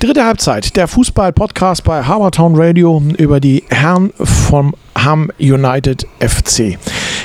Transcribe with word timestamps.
Dritte 0.00 0.24
Halbzeit, 0.24 0.76
der 0.76 0.86
Fußball-Podcast 0.86 1.82
bei 1.82 2.04
Harbortown 2.04 2.54
Radio 2.54 3.02
über 3.18 3.40
die 3.40 3.64
Herren 3.68 4.12
vom 4.16 4.76
Ham 4.96 5.32
United 5.40 6.06
FC. 6.20 6.78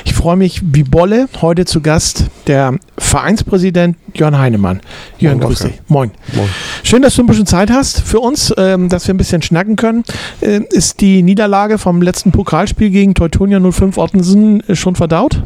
Ich 0.04 0.12
freue 0.12 0.34
mich 0.34 0.60
wie 0.60 0.82
Bolle. 0.82 1.28
Heute 1.40 1.66
zu 1.66 1.80
Gast 1.80 2.24
der 2.48 2.76
Vereinspräsident 2.98 3.96
Jörn 4.12 4.36
Heinemann. 4.36 4.80
Jörn, 5.18 5.38
grüß 5.38 5.60
dich. 5.60 5.80
Moin. 5.86 6.10
Moin. 6.34 6.48
Schön, 6.82 7.02
dass 7.02 7.14
du 7.14 7.22
ein 7.22 7.26
bisschen 7.26 7.46
Zeit 7.46 7.70
hast 7.70 8.00
für 8.00 8.18
uns, 8.18 8.52
ähm, 8.56 8.88
dass 8.88 9.06
wir 9.06 9.14
ein 9.14 9.18
bisschen 9.18 9.40
schnacken 9.40 9.76
können. 9.76 10.02
Äh, 10.40 10.62
ist 10.70 11.00
die 11.00 11.22
Niederlage 11.22 11.78
vom 11.78 12.02
letzten 12.02 12.32
Pokalspiel 12.32 12.90
gegen 12.90 13.14
Teutonia 13.14 13.60
05 13.60 13.98
Ottensen 13.98 14.68
äh, 14.68 14.74
schon 14.74 14.96
verdaut? 14.96 15.44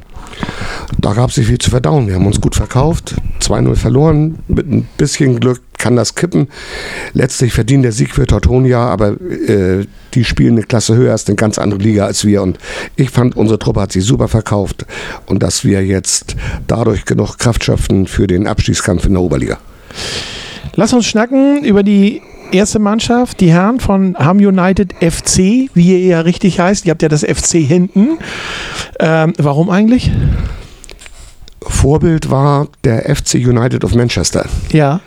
Da 0.96 1.12
gab 1.12 1.28
es 1.28 1.36
nicht 1.36 1.48
viel 1.48 1.58
zu 1.58 1.68
verdauen. 1.68 2.06
Wir 2.06 2.14
haben 2.14 2.26
uns 2.26 2.40
gut 2.40 2.54
verkauft, 2.54 3.16
2-0 3.42 3.74
verloren. 3.74 4.38
Mit 4.48 4.66
ein 4.70 4.88
bisschen 4.96 5.40
Glück 5.40 5.60
kann 5.78 5.96
das 5.96 6.14
kippen. 6.14 6.48
Letztlich 7.12 7.52
verdient 7.52 7.84
der 7.84 7.92
Sieg 7.92 8.14
für 8.14 8.26
Teutonia, 8.26 8.80
aber 8.80 9.12
äh, 9.20 9.86
die 10.14 10.24
spielen 10.24 10.56
eine 10.56 10.62
Klasse 10.64 10.96
höher, 10.96 11.14
ist 11.14 11.28
eine 11.28 11.36
ganz 11.36 11.58
andere 11.58 11.80
Liga 11.80 12.06
als 12.06 12.24
wir. 12.24 12.42
Und 12.42 12.58
ich 12.96 13.10
fand, 13.10 13.36
unsere 13.36 13.58
Truppe 13.58 13.80
hat 13.80 13.92
sich 13.92 14.04
super 14.04 14.28
verkauft 14.28 14.86
und 15.26 15.42
dass 15.42 15.64
wir 15.64 15.84
jetzt 15.84 16.36
dadurch 16.66 17.04
genug 17.04 17.38
Kraft 17.38 17.64
schöpfen 17.64 18.06
für 18.06 18.26
den 18.26 18.46
Abstiegskampf 18.46 19.06
in 19.06 19.12
der 19.12 19.22
Oberliga. 19.22 19.58
Lass 20.74 20.92
uns 20.92 21.06
schnacken 21.06 21.64
über 21.64 21.82
die 21.82 22.22
erste 22.52 22.78
Mannschaft, 22.78 23.40
die 23.40 23.50
Herren 23.50 23.80
von 23.80 24.16
Ham 24.16 24.38
United 24.38 24.94
FC, 25.00 25.68
wie 25.74 25.92
ihr 25.92 26.06
ja 26.06 26.20
richtig 26.20 26.60
heißt. 26.60 26.86
Ihr 26.86 26.90
habt 26.90 27.02
ja 27.02 27.08
das 27.08 27.22
FC 27.22 27.58
hinten. 27.58 28.18
Ähm, 29.00 29.32
warum 29.38 29.70
eigentlich? 29.70 30.10
Vorbild 31.60 32.30
war 32.30 32.68
der 32.84 33.14
FC 33.14 33.34
United 33.34 33.84
of 33.84 33.94
Manchester. 33.94 34.46
Ja. 34.70 35.00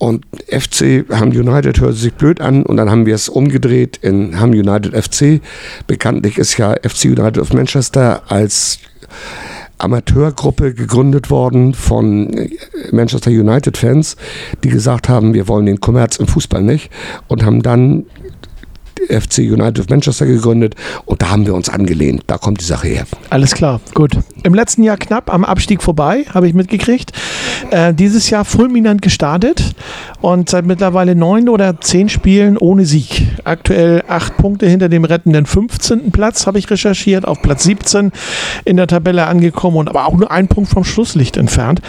Und 0.00 0.24
FC 0.48 1.04
Ham 1.10 1.28
United 1.28 1.78
hörte 1.78 1.92
sich 1.92 2.14
blöd 2.14 2.40
an 2.40 2.62
und 2.62 2.78
dann 2.78 2.90
haben 2.90 3.04
wir 3.04 3.14
es 3.14 3.28
umgedreht 3.28 3.98
in 4.00 4.40
Ham 4.40 4.52
United 4.52 4.94
FC. 4.96 5.42
Bekanntlich 5.86 6.38
ist 6.38 6.56
ja 6.56 6.74
FC 6.82 7.04
United 7.04 7.36
of 7.36 7.52
Manchester 7.52 8.22
als 8.28 8.78
Amateurgruppe 9.76 10.72
gegründet 10.72 11.28
worden 11.28 11.74
von 11.74 12.48
Manchester 12.92 13.30
United-Fans, 13.30 14.16
die 14.64 14.70
gesagt 14.70 15.10
haben, 15.10 15.34
wir 15.34 15.48
wollen 15.48 15.66
den 15.66 15.80
Kommerz 15.80 16.16
im 16.16 16.26
Fußball 16.26 16.62
nicht 16.62 16.90
und 17.28 17.44
haben 17.44 17.62
dann 17.62 18.06
FC 19.08 19.38
United 19.38 19.80
of 19.80 19.88
Manchester 19.88 20.26
gegründet 20.26 20.74
und 21.04 21.22
da 21.22 21.30
haben 21.30 21.46
wir 21.46 21.54
uns 21.54 21.68
angelehnt. 21.68 22.24
Da 22.26 22.38
kommt 22.38 22.60
die 22.60 22.64
Sache 22.64 22.88
her. 22.88 23.04
Alles 23.30 23.54
klar, 23.54 23.80
gut. 23.94 24.12
Im 24.42 24.54
letzten 24.54 24.82
Jahr 24.82 24.96
knapp 24.96 25.32
am 25.32 25.44
Abstieg 25.44 25.82
vorbei, 25.82 26.24
habe 26.32 26.48
ich 26.48 26.54
mitgekriegt. 26.54 27.12
Äh, 27.70 27.94
dieses 27.94 28.30
Jahr 28.30 28.44
fulminant 28.44 29.02
gestartet 29.02 29.74
und 30.20 30.48
seit 30.48 30.66
mittlerweile 30.66 31.14
neun 31.14 31.48
oder 31.48 31.80
zehn 31.80 32.08
Spielen 32.08 32.56
ohne 32.56 32.86
Sieg. 32.86 33.26
Aktuell 33.44 34.02
acht 34.08 34.36
Punkte 34.36 34.66
hinter 34.66 34.88
dem 34.88 35.04
rettenden 35.04 35.46
15. 35.46 36.10
Platz, 36.10 36.46
habe 36.46 36.58
ich 36.58 36.70
recherchiert, 36.70 37.26
auf 37.26 37.42
Platz 37.42 37.64
17 37.64 38.12
in 38.64 38.76
der 38.76 38.86
Tabelle 38.86 39.26
angekommen 39.26 39.76
und 39.76 39.88
aber 39.88 40.06
auch 40.06 40.16
nur 40.16 40.30
ein 40.30 40.48
Punkt 40.48 40.70
vom 40.70 40.84
Schlusslicht 40.84 41.36
entfernt 41.36 41.80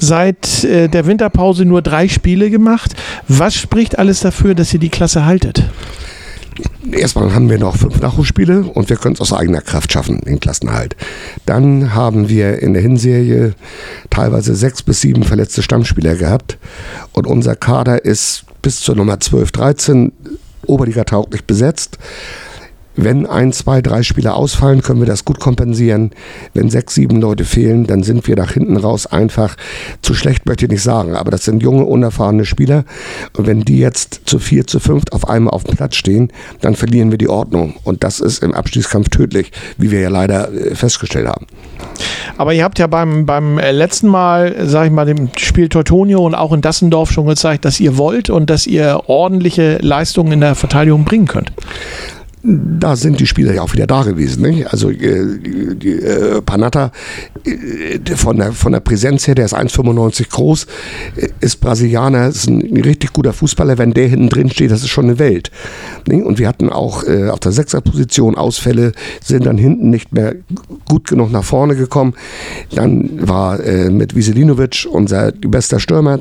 seit 0.00 0.64
äh, 0.64 0.88
der 0.88 1.06
Winterpause 1.06 1.64
nur 1.64 1.82
drei 1.82 2.08
Spiele 2.08 2.50
gemacht. 2.50 2.94
Was 3.28 3.54
spricht 3.54 3.98
alles 3.98 4.20
dafür, 4.20 4.54
dass 4.54 4.72
ihr 4.72 4.80
die 4.80 4.88
Klasse 4.88 5.24
haltet? 5.24 5.64
Erstmal 6.92 7.34
haben 7.34 7.48
wir 7.50 7.58
noch 7.58 7.76
fünf 7.76 8.00
Nachholspiele 8.00 8.62
und 8.62 8.88
wir 8.88 8.96
können 8.96 9.14
es 9.14 9.20
aus 9.20 9.32
eigener 9.32 9.60
Kraft 9.60 9.92
schaffen, 9.92 10.20
den 10.20 10.40
Klassenhalt. 10.40 10.96
Dann 11.46 11.94
haben 11.94 12.28
wir 12.28 12.60
in 12.60 12.72
der 12.72 12.82
Hinserie 12.82 13.54
teilweise 14.08 14.54
sechs 14.54 14.82
bis 14.82 15.00
sieben 15.00 15.22
verletzte 15.22 15.62
Stammspieler 15.62 16.16
gehabt 16.16 16.58
und 17.12 17.26
unser 17.26 17.56
Kader 17.56 18.04
ist 18.04 18.44
bis 18.62 18.80
zur 18.80 18.96
Nummer 18.96 19.20
12, 19.20 19.52
13 19.52 20.12
Oberliga 20.66 21.04
tauglich 21.04 21.44
besetzt. 21.44 21.98
Wenn 23.02 23.24
ein, 23.24 23.52
zwei, 23.52 23.80
drei 23.80 24.02
Spieler 24.02 24.36
ausfallen, 24.36 24.82
können 24.82 25.00
wir 25.00 25.06
das 25.06 25.24
gut 25.24 25.40
kompensieren. 25.40 26.10
Wenn 26.52 26.68
sechs, 26.68 26.94
sieben 26.94 27.20
Leute 27.20 27.46
fehlen, 27.46 27.86
dann 27.86 28.02
sind 28.02 28.26
wir 28.26 28.36
nach 28.36 28.52
hinten 28.52 28.76
raus 28.76 29.06
einfach 29.06 29.56
zu 30.02 30.12
schlecht, 30.12 30.44
möchte 30.44 30.66
ich 30.66 30.70
nicht 30.70 30.82
sagen. 30.82 31.14
Aber 31.14 31.30
das 31.30 31.44
sind 31.44 31.62
junge, 31.62 31.84
unerfahrene 31.84 32.44
Spieler. 32.44 32.84
Und 33.36 33.46
wenn 33.46 33.60
die 33.60 33.78
jetzt 33.78 34.22
zu 34.26 34.38
vier, 34.38 34.66
zu 34.66 34.80
fünft 34.80 35.14
auf 35.14 35.28
einmal 35.28 35.54
auf 35.54 35.64
dem 35.64 35.76
Platz 35.76 35.96
stehen, 35.96 36.30
dann 36.60 36.74
verlieren 36.74 37.10
wir 37.10 37.16
die 37.16 37.30
Ordnung. 37.30 37.76
Und 37.84 38.04
das 38.04 38.20
ist 38.20 38.42
im 38.42 38.52
Abstiegskampf 38.52 39.08
tödlich, 39.08 39.50
wie 39.78 39.90
wir 39.90 40.00
ja 40.00 40.10
leider 40.10 40.52
äh, 40.52 40.74
festgestellt 40.74 41.28
haben. 41.28 41.46
Aber 42.36 42.52
ihr 42.52 42.64
habt 42.64 42.78
ja 42.78 42.86
beim, 42.86 43.24
beim 43.24 43.58
äh, 43.58 43.72
letzten 43.72 44.08
Mal, 44.08 44.56
sag 44.66 44.86
ich 44.86 44.92
mal, 44.92 45.06
dem 45.06 45.30
Spiel 45.38 45.70
Teutonio 45.70 46.24
und 46.24 46.34
auch 46.34 46.52
in 46.52 46.60
Dassendorf 46.60 47.10
schon 47.10 47.26
gezeigt, 47.26 47.64
dass 47.64 47.80
ihr 47.80 47.96
wollt 47.96 48.28
und 48.28 48.50
dass 48.50 48.66
ihr 48.66 49.04
ordentliche 49.06 49.78
Leistungen 49.80 50.32
in 50.32 50.40
der 50.40 50.54
Verteidigung 50.54 51.04
bringen 51.04 51.26
könnt 51.26 51.50
da 52.42 52.96
sind 52.96 53.20
die 53.20 53.26
Spieler 53.26 53.52
ja 53.52 53.62
auch 53.62 53.72
wieder 53.74 53.86
da 53.86 54.02
gewesen. 54.02 54.42
Nicht? 54.42 54.72
Also 54.72 54.90
äh, 54.90 55.38
die, 55.74 55.92
äh, 55.92 56.40
Panatta 56.40 56.90
äh, 57.44 58.16
von, 58.16 58.38
der, 58.38 58.52
von 58.52 58.72
der 58.72 58.80
Präsenz 58.80 59.26
her, 59.26 59.34
der 59.34 59.44
ist 59.44 59.54
1,95 59.54 60.30
groß, 60.30 60.66
äh, 61.16 61.28
ist 61.40 61.60
Brasilianer, 61.60 62.28
ist 62.28 62.48
ein, 62.48 62.62
richtig 62.80 63.12
guter 63.12 63.32
Fußballer. 63.32 63.76
Wenn 63.76 63.92
der 63.92 64.08
hinten 64.08 64.30
drin 64.30 64.50
steht, 64.50 64.70
das 64.70 64.80
ist 64.80 64.88
schon 64.88 65.04
eine 65.04 65.18
Welt. 65.18 65.50
Nicht? 66.06 66.24
Und 66.24 66.38
wir 66.38 66.48
hatten 66.48 66.70
auch 66.70 67.04
äh, 67.04 67.28
auf 67.28 67.40
der 67.40 67.52
Sechserposition 67.52 68.36
Ausfälle, 68.36 68.92
sind 69.22 69.44
dann 69.44 69.58
hinten 69.58 69.90
nicht 69.90 70.12
mehr 70.12 70.34
gut 70.88 71.08
genug 71.08 71.30
nach 71.30 71.44
vorne 71.44 71.76
gekommen. 71.76 72.14
Dann 72.74 73.28
war 73.28 73.60
äh, 73.60 73.90
mit 73.90 74.14
Wiselinovic 74.14 74.86
unser 74.90 75.32
bester 75.32 75.78
Stürmer 75.78 76.20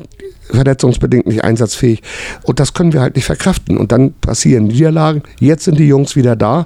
verletzungsbedingt 0.51 1.28
nicht 1.28 1.44
einsatzfähig. 1.44 2.01
Und 2.44 2.59
das 2.59 2.74
können 2.74 2.94
wir 2.94 3.01
halt 3.01 3.16
nicht 3.16 3.25
verkraften. 3.25 3.78
Und 3.78 3.91
dann 3.91 4.13
passieren 4.13 4.66
Niederlagen. 4.66 5.24
Jetzt 5.40 5.66
sind 5.66 5.80
die 5.80 5.88
Jungs 5.88 6.09
wieder 6.16 6.36
da. 6.36 6.66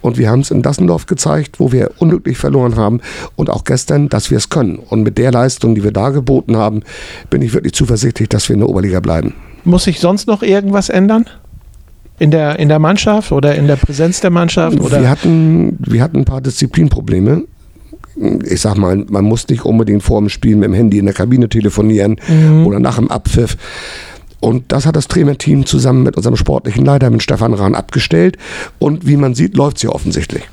Und 0.00 0.18
wir 0.18 0.30
haben 0.30 0.40
es 0.40 0.50
in 0.50 0.62
Dassendorf 0.62 1.06
gezeigt, 1.06 1.60
wo 1.60 1.72
wir 1.72 1.90
unglücklich 1.98 2.38
verloren 2.38 2.76
haben. 2.76 3.00
Und 3.36 3.50
auch 3.50 3.64
gestern, 3.64 4.08
dass 4.08 4.30
wir 4.30 4.38
es 4.38 4.48
können. 4.48 4.78
Und 4.78 5.02
mit 5.02 5.18
der 5.18 5.32
Leistung, 5.32 5.74
die 5.74 5.84
wir 5.84 5.92
da 5.92 6.10
geboten 6.10 6.56
haben, 6.56 6.82
bin 7.28 7.42
ich 7.42 7.52
wirklich 7.54 7.74
zuversichtlich, 7.74 8.28
dass 8.28 8.48
wir 8.48 8.54
in 8.54 8.60
der 8.60 8.68
Oberliga 8.68 9.00
bleiben. 9.00 9.34
Muss 9.64 9.84
sich 9.84 10.00
sonst 10.00 10.26
noch 10.26 10.42
irgendwas 10.42 10.88
ändern? 10.88 11.26
In 12.18 12.30
der, 12.30 12.58
in 12.58 12.68
der 12.68 12.78
Mannschaft 12.78 13.32
oder 13.32 13.54
in 13.54 13.66
der 13.66 13.76
Präsenz 13.76 14.20
der 14.20 14.30
Mannschaft? 14.30 14.78
Oder? 14.78 15.00
Wir, 15.00 15.08
hatten, 15.08 15.78
wir 15.78 16.02
hatten 16.02 16.18
ein 16.18 16.24
paar 16.26 16.42
Disziplinprobleme 16.42 17.44
ich 18.44 18.60
sag 18.60 18.76
mal, 18.76 19.04
man 19.08 19.24
muss 19.24 19.48
nicht 19.48 19.64
unbedingt 19.64 20.02
vor 20.02 20.20
dem 20.20 20.28
Spiel 20.28 20.56
mit 20.56 20.66
dem 20.66 20.74
Handy 20.74 20.98
in 20.98 21.06
der 21.06 21.14
Kabine 21.14 21.48
telefonieren 21.48 22.16
mhm. 22.28 22.66
oder 22.66 22.80
nach 22.80 22.96
dem 22.96 23.10
Abpfiff. 23.10 23.56
Und 24.40 24.72
das 24.72 24.86
hat 24.86 24.96
das 24.96 25.08
Trainerteam 25.08 25.66
zusammen 25.66 26.02
mit 26.02 26.16
unserem 26.16 26.36
sportlichen 26.36 26.84
Leiter, 26.84 27.10
mit 27.10 27.22
Stefan 27.22 27.54
Rahn, 27.54 27.74
abgestellt. 27.74 28.38
Und 28.78 29.06
wie 29.06 29.16
man 29.16 29.34
sieht, 29.34 29.54
läuft 29.54 29.78
sie 29.78 29.88
offensichtlich. 29.88 30.48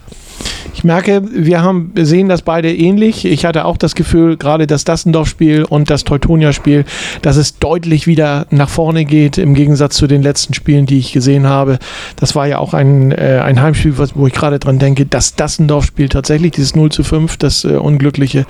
Ich 0.78 0.84
merke, 0.84 1.24
wir 1.32 1.64
haben, 1.64 1.92
sehen 1.96 2.30
das 2.30 2.44
beide 2.44 2.72
ähnlich. 2.72 3.26
Ich 3.26 3.46
hatte 3.46 3.66
auch 3.66 3.78
das 3.78 3.96
Gefühl, 3.96 4.38
gerade 4.38 4.68
das 4.68 4.84
Dassendorf-Spiel 4.84 5.64
und 5.64 5.90
das 5.90 6.04
Teutonia-Spiel, 6.04 6.86
dass 7.24 7.36
es 7.36 7.58
deutlich 7.58 8.06
wieder 8.06 8.46
nach 8.52 8.70
vorne 8.70 9.04
geht, 9.06 9.40
im 9.40 9.56
Gegensatz 9.56 9.96
zu 9.96 10.06
den 10.06 10.22
letzten 10.22 10.54
Spielen, 10.54 10.86
die 10.86 11.00
ich 11.00 11.14
gesehen 11.14 11.48
habe. 11.48 11.80
Das 12.16 12.36
war 12.36 12.48
ja 12.48 12.60
auch 12.60 12.76
ein, 12.76 13.12
äh, 13.12 13.42
ein 13.44 13.60
Heimspiel, 13.60 13.96
wo 14.14 14.28
ich 14.28 14.34
gerade 14.34 14.60
dran 14.60 14.78
denke, 14.78 15.08
das 15.08 15.36
Dassendorf-Spiel 15.36 16.10
tatsächlich, 16.10 16.52
dieses 16.52 16.76
0 16.76 16.92
zu 16.92 17.04
5, 17.04 17.38
das 17.38 17.64
äh, 17.64 17.70
Unglückliche. 17.70 18.46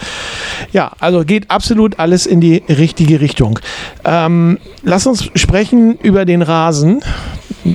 Ja, 0.74 0.92
also 1.00 1.24
geht 1.24 1.50
absolut 1.50 1.97
alles 1.97 2.26
in 2.26 2.42
die 2.42 2.62
richtige 2.68 3.22
Richtung. 3.22 3.59
Ähm, 4.03 4.58
lass 4.84 5.08
uns 5.08 5.30
sprechen 5.36 5.97
über 6.03 6.26
den 6.26 6.42
Rasen 6.42 7.00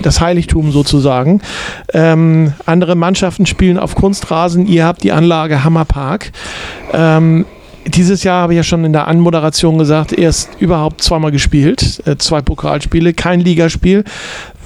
das 0.01 0.21
Heiligtum 0.21 0.73
sozusagen. 0.73 1.41
Ähm, 1.93 2.55
andere 2.67 2.95
Mannschaften 2.95 3.47
spielen 3.47 3.79
auf 3.79 3.95
Kunstrasen. 3.95 4.67
Ihr 4.67 4.87
habt 4.87 5.03
die 5.03 5.13
Anlage 5.13 5.65
Hammerpark. 5.65 6.33
Ähm, 6.93 7.45
dieses 7.87 8.23
Jahr 8.23 8.43
habe 8.43 8.55
ich 8.55 8.59
ja 8.59 8.63
schon 8.63 8.85
in 8.85 8.93
der 8.93 9.09
Anmoderation 9.09 9.77
gesagt, 9.79 10.13
erst 10.13 10.51
überhaupt 10.61 11.03
zweimal 11.03 11.33
gespielt, 11.33 12.01
äh, 12.07 12.17
zwei 12.17 12.41
Pokalspiele, 12.41 13.13
kein 13.13 13.41
Ligaspiel. 13.41 14.05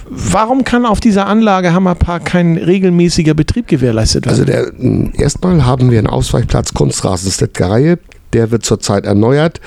Warum 0.09 0.63
kann 0.63 0.87
auf 0.87 1.01
dieser 1.01 1.27
Anlage 1.27 1.73
Hammerpark 1.73 2.27
kein 2.27 2.57
regelmäßiger 2.57 3.35
Betrieb 3.35 3.67
gewährleistet 3.67 4.27
werden? 4.27 4.35
Also 4.35 4.45
der, 4.45 5.21
erstmal 5.21 5.65
haben 5.65 5.91
wir 5.91 5.99
einen 5.99 6.07
Ausweichplatz 6.07 6.75
Kunstrasen 6.75 7.33
Stettgereihe. 7.33 7.99
Der 8.33 8.51
wird 8.51 8.65
zurzeit 8.65 9.07
erneuert 9.07 9.61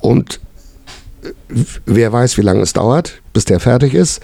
und 0.00 0.40
wer 1.48 2.12
weiß, 2.12 2.38
wie 2.38 2.42
lange 2.42 2.60
es 2.60 2.72
dauert, 2.72 3.20
bis 3.32 3.44
der 3.44 3.60
fertig 3.60 3.94
ist. 3.94 4.20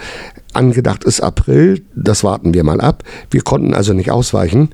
Angedacht 0.53 1.05
ist 1.05 1.21
April, 1.21 1.83
das 1.95 2.25
warten 2.25 2.55
wir 2.55 2.65
mal 2.65 2.81
ab. 2.81 3.05
Wir 3.31 3.43
konnten 3.43 3.75
also 3.75 3.93
nicht 3.93 4.11
ausweichen. 4.11 4.71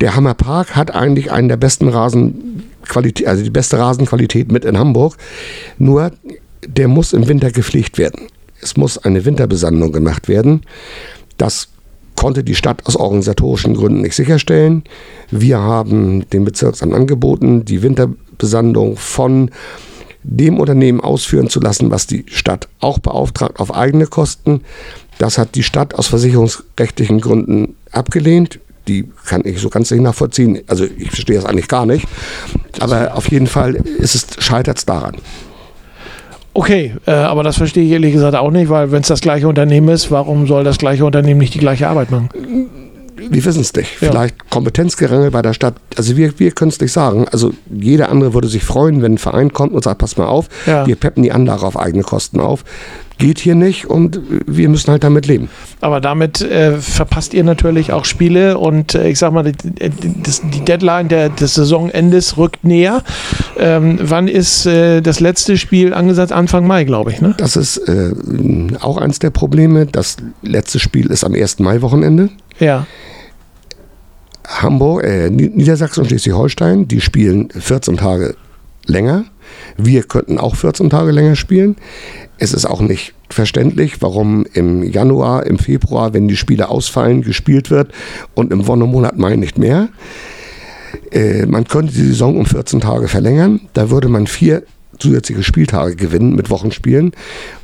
Der 0.00 0.16
Hammerpark 0.16 0.76
hat 0.76 0.94
eigentlich 0.94 1.30
einen 1.30 1.48
der 1.48 1.56
besten 1.56 1.88
Rasenqualität, 1.88 3.26
also 3.26 3.42
die 3.42 3.50
beste 3.50 3.78
Rasenqualität 3.78 4.50
mit 4.50 4.64
in 4.64 4.78
Hamburg. 4.78 5.16
Nur 5.78 6.12
der 6.66 6.88
muss 6.88 7.12
im 7.12 7.28
Winter 7.28 7.50
gepflegt 7.50 7.98
werden. 7.98 8.26
Es 8.60 8.76
muss 8.76 8.98
eine 8.98 9.24
Winterbesandung 9.24 9.92
gemacht 9.92 10.28
werden. 10.28 10.62
Das 11.38 11.68
konnte 12.16 12.44
die 12.44 12.54
Stadt 12.54 12.86
aus 12.86 12.96
organisatorischen 12.96 13.74
Gründen 13.74 14.02
nicht 14.02 14.14
sicherstellen. 14.14 14.84
Wir 15.30 15.58
haben 15.58 16.28
dem 16.30 16.44
Bezirksamt 16.44 16.92
angeboten, 16.92 17.64
die 17.64 17.82
Winterbesandung 17.82 18.96
von 18.96 19.50
dem 20.22 20.58
Unternehmen 20.58 21.00
ausführen 21.00 21.48
zu 21.48 21.60
lassen, 21.60 21.90
was 21.90 22.06
die 22.06 22.24
Stadt 22.28 22.68
auch 22.80 22.98
beauftragt, 22.98 23.58
auf 23.58 23.74
eigene 23.74 24.06
Kosten. 24.06 24.62
Das 25.18 25.38
hat 25.38 25.54
die 25.54 25.62
Stadt 25.62 25.94
aus 25.94 26.06
versicherungsrechtlichen 26.08 27.20
Gründen 27.20 27.76
abgelehnt. 27.92 28.60
Die 28.88 29.08
kann 29.26 29.42
ich 29.44 29.60
so 29.60 29.68
ganz 29.68 29.90
nicht 29.90 30.02
nachvollziehen. 30.02 30.60
Also 30.66 30.84
ich 30.84 31.10
verstehe 31.10 31.36
das 31.36 31.44
eigentlich 31.44 31.68
gar 31.68 31.86
nicht. 31.86 32.06
Aber 32.80 33.16
auf 33.16 33.30
jeden 33.30 33.46
Fall 33.46 33.82
scheitert 34.38 34.78
es 34.78 34.86
daran. 34.86 35.16
Okay, 36.52 36.94
äh, 37.06 37.12
aber 37.12 37.44
das 37.44 37.56
verstehe 37.56 37.84
ich 37.84 37.90
ehrlich 37.92 38.12
gesagt 38.12 38.34
auch 38.34 38.50
nicht, 38.50 38.68
weil 38.68 38.90
wenn 38.90 39.02
es 39.02 39.08
das 39.08 39.20
gleiche 39.20 39.46
Unternehmen 39.46 39.88
ist, 39.88 40.10
warum 40.10 40.46
soll 40.48 40.64
das 40.64 40.78
gleiche 40.78 41.04
Unternehmen 41.04 41.38
nicht 41.38 41.54
die 41.54 41.60
gleiche 41.60 41.88
Arbeit 41.88 42.10
machen? 42.10 42.28
Wir 43.28 43.44
wissen 43.44 43.60
es 43.60 43.74
nicht. 43.74 44.00
Ja. 44.00 44.10
Vielleicht 44.10 44.50
Kompetenzgerangel 44.50 45.30
bei 45.30 45.42
der 45.42 45.52
Stadt. 45.52 45.74
Also 45.96 46.16
wir, 46.16 46.38
wir 46.38 46.52
können 46.52 46.70
es 46.70 46.80
nicht 46.80 46.92
sagen. 46.92 47.26
Also 47.30 47.52
jeder 47.70 48.08
andere 48.08 48.34
würde 48.34 48.48
sich 48.48 48.64
freuen, 48.64 49.02
wenn 49.02 49.14
ein 49.14 49.18
Verein 49.18 49.52
kommt 49.52 49.72
und 49.72 49.84
sagt, 49.84 49.98
pass 49.98 50.16
mal 50.16 50.26
auf, 50.26 50.48
ja. 50.66 50.86
wir 50.86 50.96
peppen 50.96 51.22
die 51.22 51.32
Anlage 51.32 51.66
auf 51.66 51.78
eigene 51.78 52.02
Kosten 52.02 52.40
auf. 52.40 52.64
Geht 53.18 53.38
hier 53.38 53.54
nicht 53.54 53.84
und 53.84 54.18
wir 54.46 54.70
müssen 54.70 54.90
halt 54.90 55.04
damit 55.04 55.26
leben. 55.26 55.50
Aber 55.82 56.00
damit 56.00 56.40
äh, 56.40 56.78
verpasst 56.78 57.34
ihr 57.34 57.44
natürlich 57.44 57.92
auch 57.92 58.06
Spiele 58.06 58.56
und 58.56 58.94
äh, 58.94 59.10
ich 59.10 59.18
sag 59.18 59.34
mal, 59.34 59.42
die, 59.42 59.52
die 59.58 60.64
Deadline 60.64 61.08
der, 61.08 61.28
des 61.28 61.52
Saisonendes 61.52 62.38
rückt 62.38 62.64
näher. 62.64 63.02
Ähm, 63.58 63.98
wann 64.00 64.26
ist 64.26 64.64
äh, 64.64 65.02
das 65.02 65.20
letzte 65.20 65.58
Spiel 65.58 65.92
angesetzt? 65.92 66.32
Anfang 66.32 66.66
Mai, 66.66 66.84
glaube 66.84 67.12
ich. 67.12 67.20
Ne? 67.20 67.34
Das 67.36 67.56
ist 67.56 67.76
äh, 67.76 68.12
auch 68.80 68.96
eins 68.96 69.18
der 69.18 69.30
Probleme. 69.30 69.84
Das 69.84 70.16
letzte 70.40 70.78
Spiel 70.78 71.10
ist 71.10 71.22
am 71.22 71.34
1. 71.34 71.58
Mai-Wochenende. 71.58 72.30
Ja. 72.58 72.86
Hamburg, 74.50 75.04
äh, 75.04 75.30
Niedersachsen 75.30 76.00
und 76.00 76.08
Schleswig-Holstein, 76.08 76.88
die 76.88 77.00
spielen 77.00 77.50
14 77.50 77.96
Tage 77.96 78.34
länger. 78.86 79.24
Wir 79.76 80.02
könnten 80.02 80.38
auch 80.38 80.56
14 80.56 80.90
Tage 80.90 81.12
länger 81.12 81.36
spielen. 81.36 81.76
Es 82.38 82.52
ist 82.52 82.66
auch 82.66 82.80
nicht 82.80 83.14
verständlich, 83.28 84.02
warum 84.02 84.44
im 84.52 84.82
Januar, 84.82 85.46
im 85.46 85.58
Februar, 85.58 86.14
wenn 86.14 86.28
die 86.28 86.36
Spiele 86.36 86.68
ausfallen, 86.68 87.22
gespielt 87.22 87.70
wird 87.70 87.92
und 88.34 88.52
im 88.52 88.66
Wonnemonat 88.66 89.16
Mai 89.16 89.36
nicht 89.36 89.58
mehr. 89.58 89.88
Äh, 91.12 91.46
man 91.46 91.64
könnte 91.64 91.92
die 91.92 92.06
Saison 92.06 92.36
um 92.36 92.46
14 92.46 92.80
Tage 92.80 93.08
verlängern. 93.08 93.60
Da 93.72 93.90
würde 93.90 94.08
man 94.08 94.26
vier 94.26 94.64
zusätzliche 94.98 95.42
Spieltage 95.42 95.96
gewinnen 95.96 96.34
mit 96.34 96.50
Wochenspielen. 96.50 97.12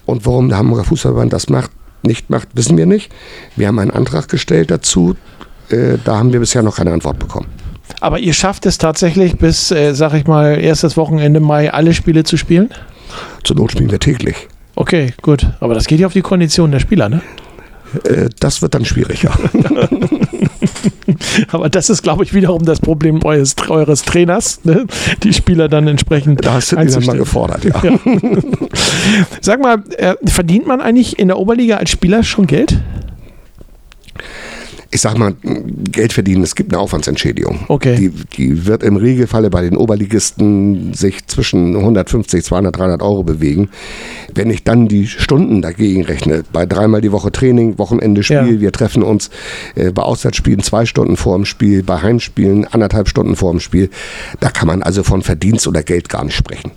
Und 0.04 0.24
warum 0.24 0.48
der 0.48 0.58
Hamburger 0.58 0.84
Fußballverband 0.84 1.32
das 1.32 1.48
macht, 1.48 1.70
nicht 2.02 2.30
macht, 2.30 2.48
wissen 2.54 2.76
wir 2.76 2.86
nicht. 2.86 3.12
Wir 3.56 3.68
haben 3.68 3.78
einen 3.78 3.90
Antrag 3.90 4.28
gestellt 4.28 4.70
dazu. 4.70 5.16
Äh, 5.70 5.98
da 6.04 6.18
haben 6.18 6.32
wir 6.32 6.40
bisher 6.40 6.62
noch 6.62 6.76
keine 6.76 6.92
Antwort 6.92 7.18
bekommen. 7.18 7.46
Aber 8.00 8.18
ihr 8.18 8.32
schafft 8.32 8.66
es 8.66 8.78
tatsächlich 8.78 9.36
bis, 9.36 9.70
äh, 9.70 9.94
sag 9.94 10.14
ich 10.14 10.26
mal, 10.26 10.60
erstes 10.60 10.96
Wochenende 10.96 11.40
Mai 11.40 11.72
alle 11.72 11.94
Spiele 11.94 12.24
zu 12.24 12.36
spielen? 12.36 12.70
Zur 13.44 13.56
Not 13.56 13.72
spielen 13.72 13.90
wir 13.90 14.00
täglich. 14.00 14.48
Okay, 14.74 15.14
gut. 15.22 15.46
Aber 15.60 15.74
das 15.74 15.86
geht 15.86 16.00
ja 16.00 16.06
auf 16.06 16.12
die 16.12 16.22
Kondition 16.22 16.70
der 16.70 16.80
Spieler, 16.80 17.08
ne? 17.08 17.22
Äh, 18.04 18.28
das 18.38 18.60
wird 18.62 18.74
dann 18.74 18.84
schwieriger. 18.84 19.32
Aber 21.48 21.68
das 21.68 21.90
ist, 21.90 22.02
glaube 22.02 22.24
ich, 22.24 22.34
wiederum 22.34 22.64
das 22.64 22.80
Problem 22.80 23.22
eures, 23.24 23.54
eures 23.68 24.02
Trainers, 24.02 24.60
ne? 24.64 24.86
die 25.22 25.32
Spieler 25.32 25.68
dann 25.68 25.86
entsprechend. 25.86 26.44
Da 26.44 26.54
hast 26.54 26.72
du 26.72 26.76
dann 26.76 27.04
mal 27.04 27.16
gefordert, 27.16 27.64
ja. 27.64 27.82
ja. 27.82 27.98
Sag 29.40 29.62
mal, 29.62 29.82
äh, 29.96 30.14
verdient 30.26 30.66
man 30.66 30.80
eigentlich 30.80 31.18
in 31.18 31.28
der 31.28 31.38
Oberliga 31.38 31.76
als 31.76 31.90
Spieler 31.90 32.22
schon 32.22 32.46
Geld? 32.46 32.80
Ich 34.90 35.00
sag 35.00 35.18
mal, 35.18 35.34
Geld 35.90 36.12
verdienen, 36.12 36.42
es 36.42 36.54
gibt 36.54 36.72
eine 36.72 36.80
Aufwandsentschädigung. 36.80 37.60
Okay. 37.68 37.96
Die, 37.96 38.10
die 38.36 38.66
wird 38.66 38.82
im 38.82 38.96
Regelfalle 38.96 39.50
bei 39.50 39.62
den 39.62 39.76
Oberligisten 39.76 40.94
sich 40.94 41.26
zwischen 41.26 41.76
150, 41.76 42.44
200, 42.44 42.76
300 42.76 43.02
Euro 43.02 43.22
bewegen. 43.22 43.68
Wenn 44.32 44.50
ich 44.50 44.64
dann 44.64 44.88
die 44.88 45.06
Stunden 45.06 45.62
dagegen 45.62 46.04
rechne, 46.04 46.44
bei 46.52 46.66
dreimal 46.66 47.00
die 47.00 47.12
Woche 47.12 47.32
Training, 47.32 47.78
Wochenende 47.78 48.22
Spiel, 48.22 48.54
ja. 48.54 48.60
wir 48.60 48.72
treffen 48.72 49.02
uns 49.02 49.30
äh, 49.74 49.90
bei 49.90 50.02
Auswärtsspielen 50.02 50.62
zwei 50.62 50.86
Stunden 50.86 51.16
vor 51.16 51.36
dem 51.36 51.44
Spiel, 51.44 51.82
bei 51.82 52.00
Heimspielen 52.00 52.66
anderthalb 52.66 53.08
Stunden 53.08 53.36
vor 53.36 53.50
dem 53.50 53.60
Spiel, 53.60 53.90
da 54.40 54.50
kann 54.50 54.68
man 54.68 54.82
also 54.82 55.02
von 55.02 55.22
Verdienst 55.22 55.66
oder 55.66 55.82
Geld 55.82 56.08
gar 56.08 56.24
nicht 56.24 56.36
sprechen. 56.36 56.70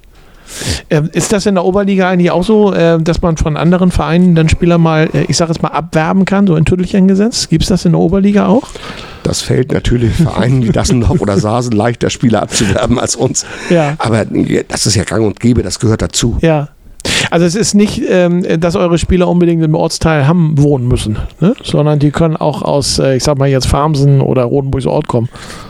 Ähm, 0.90 1.10
ist 1.14 1.32
das 1.34 1.46
in 1.46 1.56
der 1.56 1.66
Oberliga 1.66 2.10
eigentlich 2.10 2.32
auch 2.32 2.44
so, 2.44 2.74
äh, 2.74 3.00
dass 3.02 3.22
man 3.22 3.38
von 3.38 3.58
anderen 3.58 3.92
Vereinen 3.92 4.36
dann 4.36 4.50
Spieler 4.50 4.78
mal, 4.78 5.10
äh, 5.14 5.26
ich 5.28 5.38
sage 5.38 5.52
jetzt 5.52 5.62
mal, 5.62 5.70
abwerben 5.70 6.26
kann, 6.26 6.48
so 6.48 6.56
in 6.56 6.66
Tüttelchen 6.66 7.08
gesetzt? 7.08 7.50
Gibt 7.50 7.64
es 7.64 7.70
das 7.70 7.86
in 7.86 7.92
der 7.92 8.02
Oberliga 8.02 8.48
auch? 8.48 8.68
Das 9.24 9.42
fällt 9.42 9.72
natürlich 9.72 10.14
Vereinen 10.16 10.64
wie 10.64 10.70
Dassendorf 10.70 11.22
oder 11.22 11.38
Sasen 11.38 11.74
leichter, 11.74 12.10
Spieler 12.10 12.42
abzuwerben 12.42 13.00
als 13.00 13.16
uns. 13.16 13.46
Ja. 13.70 13.96
Aber 13.98 14.26
das 14.26 14.86
ist 14.86 14.96
ja 14.96 15.04
gang 15.04 15.26
und 15.26 15.40
gäbe, 15.40 15.64
das 15.64 15.80
gehört 15.80 16.02
dazu. 16.02 16.38
Ja. 16.42 16.70
Also 17.32 17.46
es 17.46 17.56
ist 17.56 17.76
nicht, 17.76 18.02
ähm, 18.10 18.44
dass 18.60 18.76
eure 18.76 18.98
Spieler 18.98 19.28
unbedingt 19.28 19.64
im 19.64 19.76
Ortsteil 19.76 20.28
Hamm 20.28 20.58
wohnen 20.58 20.88
müssen, 20.88 21.18
ne? 21.40 21.54
sondern 21.64 22.00
die 22.00 22.12
können 22.12 22.36
auch 22.36 22.62
aus, 22.62 23.00
äh, 23.00 23.16
ich 23.16 23.24
sag 23.24 23.38
mal 23.38 23.48
jetzt 23.48 23.68
Farmsen 23.68 24.22
oder 24.22 24.44
Rodenburgs 24.44 24.86
Ort 24.86 25.08
kommen. 25.08 25.30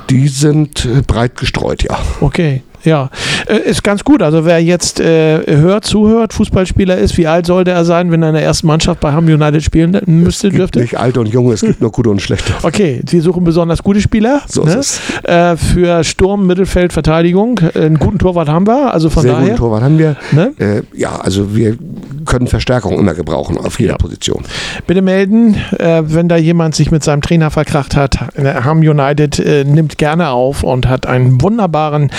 Die 0.09 0.27
sind 0.27 0.87
breit 1.05 1.35
gestreut, 1.35 1.83
ja. 1.83 1.99
Okay. 2.21 2.63
Ja, 2.83 3.09
äh, 3.47 3.57
ist 3.57 3.83
ganz 3.83 4.03
gut. 4.03 4.21
Also 4.21 4.45
wer 4.45 4.61
jetzt 4.63 4.99
äh, 4.99 5.57
hört, 5.57 5.85
zuhört, 5.85 6.33
Fußballspieler 6.33 6.97
ist, 6.97 7.17
wie 7.17 7.27
alt 7.27 7.45
sollte 7.45 7.71
er 7.71 7.85
sein, 7.85 8.11
wenn 8.11 8.21
er 8.23 8.29
in 8.29 8.35
der 8.35 8.43
ersten 8.43 8.67
Mannschaft 8.67 8.99
bei 8.99 9.11
Ham 9.11 9.25
United 9.25 9.63
spielen 9.63 9.99
müsste, 10.05 10.49
dürfte? 10.49 10.79
Nicht 10.79 10.97
alt 10.97 11.17
und 11.17 11.27
jung, 11.27 11.51
es 11.51 11.61
gibt 11.61 11.81
nur 11.81 11.91
gute 11.91 12.09
und 12.09 12.21
schlechte. 12.21 12.53
Okay, 12.69 13.01
Sie 13.07 13.19
suchen 13.19 13.43
besonders 13.43 13.81
gute 13.81 13.99
Spieler. 13.99 14.41
So 14.47 14.63
ne? 14.63 14.73
ist 14.73 15.01
es. 15.23 15.23
Äh, 15.23 15.57
für 15.57 16.03
Sturm, 16.03 16.45
Mittelfeld, 16.45 16.93
Verteidigung. 16.93 17.59
Einen 17.73 17.97
guten 17.97 18.19
Torwart 18.19 18.47
haben 18.47 18.67
wir, 18.67 18.93
also 18.93 19.09
von 19.09 19.23
Sehr 19.23 19.33
daher. 19.33 19.47
guten 19.47 19.57
Torwart 19.57 19.83
haben 19.83 19.97
wir. 19.97 20.15
Ne? 20.31 20.53
Äh, 20.59 20.81
ja, 20.93 21.15
also 21.15 21.55
wir 21.55 21.77
können 22.25 22.47
Verstärkung 22.47 22.99
immer 22.99 23.13
gebrauchen 23.13 23.57
auf 23.57 23.79
jeder 23.79 23.93
ja. 23.93 23.97
Position. 23.97 24.43
Bitte 24.85 25.01
melden, 25.01 25.55
äh, 25.77 26.03
wenn 26.05 26.29
da 26.29 26.37
jemand 26.37 26.75
sich 26.75 26.91
mit 26.91 27.03
seinem 27.03 27.21
Trainer 27.21 27.49
verkracht 27.49 27.95
hat. 27.95 28.19
Ham 28.37 28.79
United 28.79 29.39
äh, 29.39 29.63
nimmt 29.63 29.97
gerne 29.97 30.29
auf 30.29 30.63
und 30.63 30.87
hat 30.87 31.07
einen 31.07 31.41
wunderbaren 31.41 32.11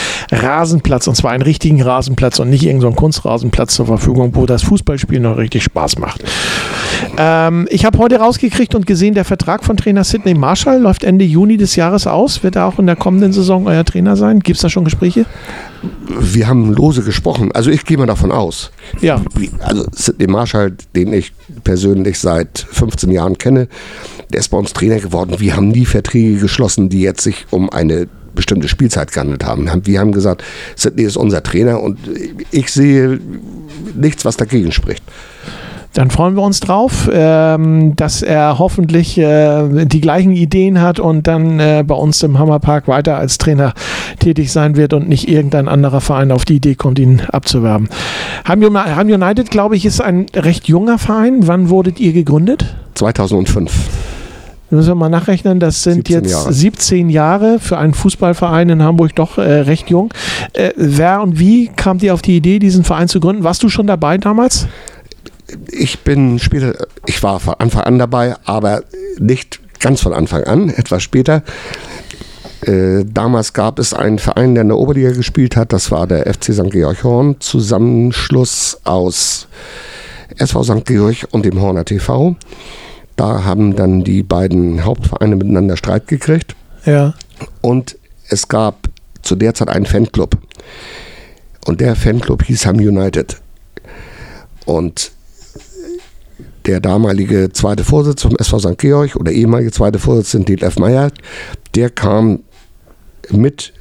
Rasenplatz 0.51 1.07
und 1.07 1.15
zwar 1.15 1.31
einen 1.31 1.43
richtigen 1.43 1.81
Rasenplatz 1.81 2.41
und 2.41 2.51
nicht 2.51 2.65
irgendeinen 2.65 2.93
so 2.93 2.97
Kunstrasenplatz 2.97 3.75
zur 3.75 3.87
Verfügung, 3.87 4.35
wo 4.35 4.47
das 4.47 4.63
Fußballspiel 4.65 5.21
noch 5.21 5.37
richtig 5.37 5.63
Spaß 5.63 5.99
macht. 5.99 6.25
Ähm, 7.17 7.69
ich 7.71 7.85
habe 7.85 7.99
heute 7.99 8.17
rausgekriegt 8.17 8.75
und 8.75 8.87
gesehen, 8.87 9.15
der 9.15 9.25
Vertrag 9.25 9.65
von 9.65 9.77
Trainer 9.77 10.05
Sidney 10.05 10.35
Marshall 10.35 10.81
läuft 10.81 11.05
Ende 11.05 11.25
Juni 11.25 11.57
des 11.57 11.77
Jahres 11.77 12.07
aus. 12.07 12.43
Wird 12.43 12.57
er 12.57 12.67
auch 12.67 12.79
in 12.79 12.87
der 12.87 12.97
kommenden 12.97 13.33
Saison 13.33 13.67
euer 13.67 13.85
Trainer 13.85 14.17
sein? 14.17 14.41
Gibt 14.41 14.57
es 14.57 14.63
da 14.63 14.69
schon 14.69 14.85
Gespräche? 14.85 15.25
Wir 16.09 16.49
haben 16.49 16.73
lose 16.73 17.03
gesprochen. 17.03 17.53
Also 17.53 17.71
ich 17.71 17.85
gehe 17.85 17.97
mal 17.97 18.07
davon 18.07 18.33
aus. 18.33 18.71
Ja. 19.01 19.21
Also 19.61 19.87
Sidney 19.93 20.27
Marshall, 20.27 20.73
den 20.97 21.13
ich 21.13 21.33
persönlich 21.63 22.19
seit 22.19 22.67
15 22.71 23.11
Jahren 23.13 23.39
kenne, 23.39 23.69
der 24.33 24.41
ist 24.41 24.49
bei 24.49 24.59
uns 24.59 24.73
Trainer 24.73 24.99
geworden. 24.99 25.37
Wir 25.39 25.57
haben 25.57 25.69
nie 25.69 25.87
Verträge 25.87 26.39
geschlossen, 26.39 26.89
die 26.89 27.01
jetzt 27.01 27.23
sich 27.23 27.47
um 27.51 27.71
eine 27.71 28.09
bestimmte 28.41 28.69
Spielzeit 28.69 29.13
gehandelt 29.13 29.45
haben. 29.45 29.69
Wir 29.85 30.01
haben 30.01 30.13
gesagt, 30.13 30.43
Sidney 30.77 31.03
ist 31.03 31.19
unser 31.19 31.43
Trainer 31.43 31.83
und 31.83 31.99
ich 32.51 32.73
sehe 32.73 33.21
nichts, 33.95 34.25
was 34.25 34.39
dagegen 34.39 34.73
spricht. 34.73 35.05
Dann 35.93 36.11
freuen 36.11 36.37
wir 36.37 36.43
uns 36.43 36.61
drauf, 36.61 37.11
ähm, 37.13 37.97
dass 37.97 38.23
er 38.23 38.59
hoffentlich 38.59 39.19
äh, 39.19 39.85
die 39.85 40.01
gleichen 40.01 40.33
Ideen 40.33 40.81
hat 40.81 41.01
und 41.01 41.27
dann 41.27 41.61
äh, 41.61 41.85
bei 41.87 41.95
uns 41.95 42.23
im 42.23 42.39
Hammerpark 42.39 42.89
weiter 42.89 43.19
als 43.19 43.37
Trainer 43.37 43.75
tätig 44.21 44.53
sein 44.53 44.75
wird 44.77 44.95
und 44.95 45.07
nicht 45.07 45.29
irgendein 45.29 45.69
anderer 45.69 46.01
Verein 46.01 46.33
auf 46.33 46.47
die 46.47 46.57
Idee 46.57 46.77
kommt, 46.77 46.99
ihn 46.99 47.21
abzuwerben. 47.31 47.91
Ham 48.47 48.63
United, 48.63 49.51
glaube 49.51 49.77
ich, 49.77 49.85
ist 49.85 50.01
ein 50.01 50.27
recht 50.35 50.67
junger 50.67 50.99
Verein. 50.99 51.47
Wann 51.47 51.69
wurdet 51.69 52.01
ihr 52.01 52.15
gegründet? 52.15 52.65
2005. 52.95 54.20
Müssen 54.71 54.89
wir 54.89 54.95
mal 54.95 55.09
nachrechnen, 55.09 55.59
das 55.59 55.83
sind 55.83 56.07
17 56.07 56.15
jetzt 56.15 56.31
Jahre. 56.31 56.53
17 56.53 57.11
Jahre 57.11 57.59
für 57.59 57.77
einen 57.77 57.93
Fußballverein 57.93 58.69
in 58.69 58.83
Hamburg 58.83 59.15
doch 59.17 59.37
äh, 59.37 59.43
recht 59.43 59.91
jung. 59.91 60.13
Äh, 60.53 60.71
wer 60.77 61.23
und 61.23 61.39
wie 61.41 61.69
kam 61.69 61.99
dir 61.99 62.15
auf 62.15 62.23
die 62.23 62.37
Idee, 62.37 62.61
diesen 62.61 62.85
Verein 62.85 63.09
zu 63.09 63.19
gründen? 63.19 63.43
Warst 63.43 63.63
du 63.65 63.69
schon 63.69 63.89
dabei 63.89 64.17
damals? 64.19 64.67
Ich 65.73 66.01
bin 66.01 66.39
später, 66.39 66.87
ich 67.07 67.21
war 67.23 67.41
von 67.41 67.55
Anfang 67.55 67.83
an 67.83 67.99
dabei, 67.99 68.37
aber 68.45 68.85
nicht 69.19 69.61
ganz 69.81 70.01
von 70.01 70.13
Anfang 70.13 70.45
an, 70.45 70.69
etwas 70.77 71.03
später. 71.03 71.43
Äh, 72.63 73.05
damals 73.07 73.53
gab 73.53 73.79
es 73.79 73.93
einen 73.93 74.19
Verein, 74.19 74.55
der 74.55 74.63
in 74.63 74.69
der 74.69 74.79
Oberliga 74.79 75.11
gespielt 75.11 75.57
hat, 75.57 75.73
das 75.73 75.91
war 75.91 76.07
der 76.07 76.33
FC 76.33 76.53
St. 76.53 76.71
Georg 76.71 77.03
Horn, 77.03 77.37
Zusammenschluss 77.41 78.79
aus 78.85 79.49
SV 80.37 80.63
St. 80.63 80.85
Georg 80.85 81.27
und 81.31 81.45
dem 81.45 81.61
Horner 81.61 81.85
TV. 81.85 82.37
Da 83.21 83.45
haben 83.45 83.77
dann 83.77 84.03
die 84.03 84.23
beiden 84.23 84.83
Hauptvereine 84.83 85.37
miteinander 85.37 85.77
Streit 85.77 86.07
gekriegt. 86.07 86.57
Ja. 86.87 87.13
Und 87.61 87.99
es 88.31 88.49
gab 88.49 88.89
zu 89.21 89.37
der 89.37 89.53
Zeit 89.53 89.69
einen 89.69 89.85
Fanclub. 89.85 90.39
Und 91.67 91.83
der 91.83 91.97
Fanclub 91.97 92.43
hieß 92.45 92.65
Ham 92.65 92.77
United. 92.77 93.39
Und 94.65 95.13
der 96.65 96.81
damalige 96.81 97.53
zweite 97.53 97.85
Vorsitzende 97.85 98.37
vom 98.37 98.39
SV 98.39 98.59
St. 98.59 98.79
Georg 98.79 99.17
oder 99.17 99.33
ehemalige 99.33 99.71
zweite 99.71 99.99
Vorsitzende 99.99 100.57
DLF 100.57 100.79
Meyer, 100.79 101.11
der 101.75 101.91
kam 101.91 102.41
mit 103.29 103.75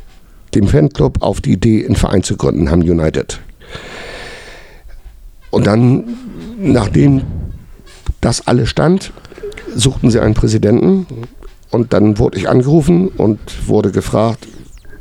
dem 0.53 0.67
Fanclub 0.67 1.21
auf 1.21 1.39
die 1.39 1.53
Idee, 1.53 1.85
einen 1.85 1.95
Verein 1.95 2.23
zu 2.23 2.35
gründen, 2.35 2.69
Ham 2.69 2.81
United. 2.81 3.39
Und 5.49 5.65
dann, 5.65 6.03
nachdem 6.57 7.21
das 8.19 8.45
alles 8.45 8.67
stand, 8.67 9.13
suchten 9.75 10.11
sie 10.11 10.19
einen 10.19 10.33
Präsidenten 10.33 11.05
und 11.71 11.93
dann 11.93 12.17
wurde 12.17 12.37
ich 12.37 12.49
angerufen 12.49 13.09
und 13.09 13.39
wurde 13.67 13.91
gefragt, 13.91 14.47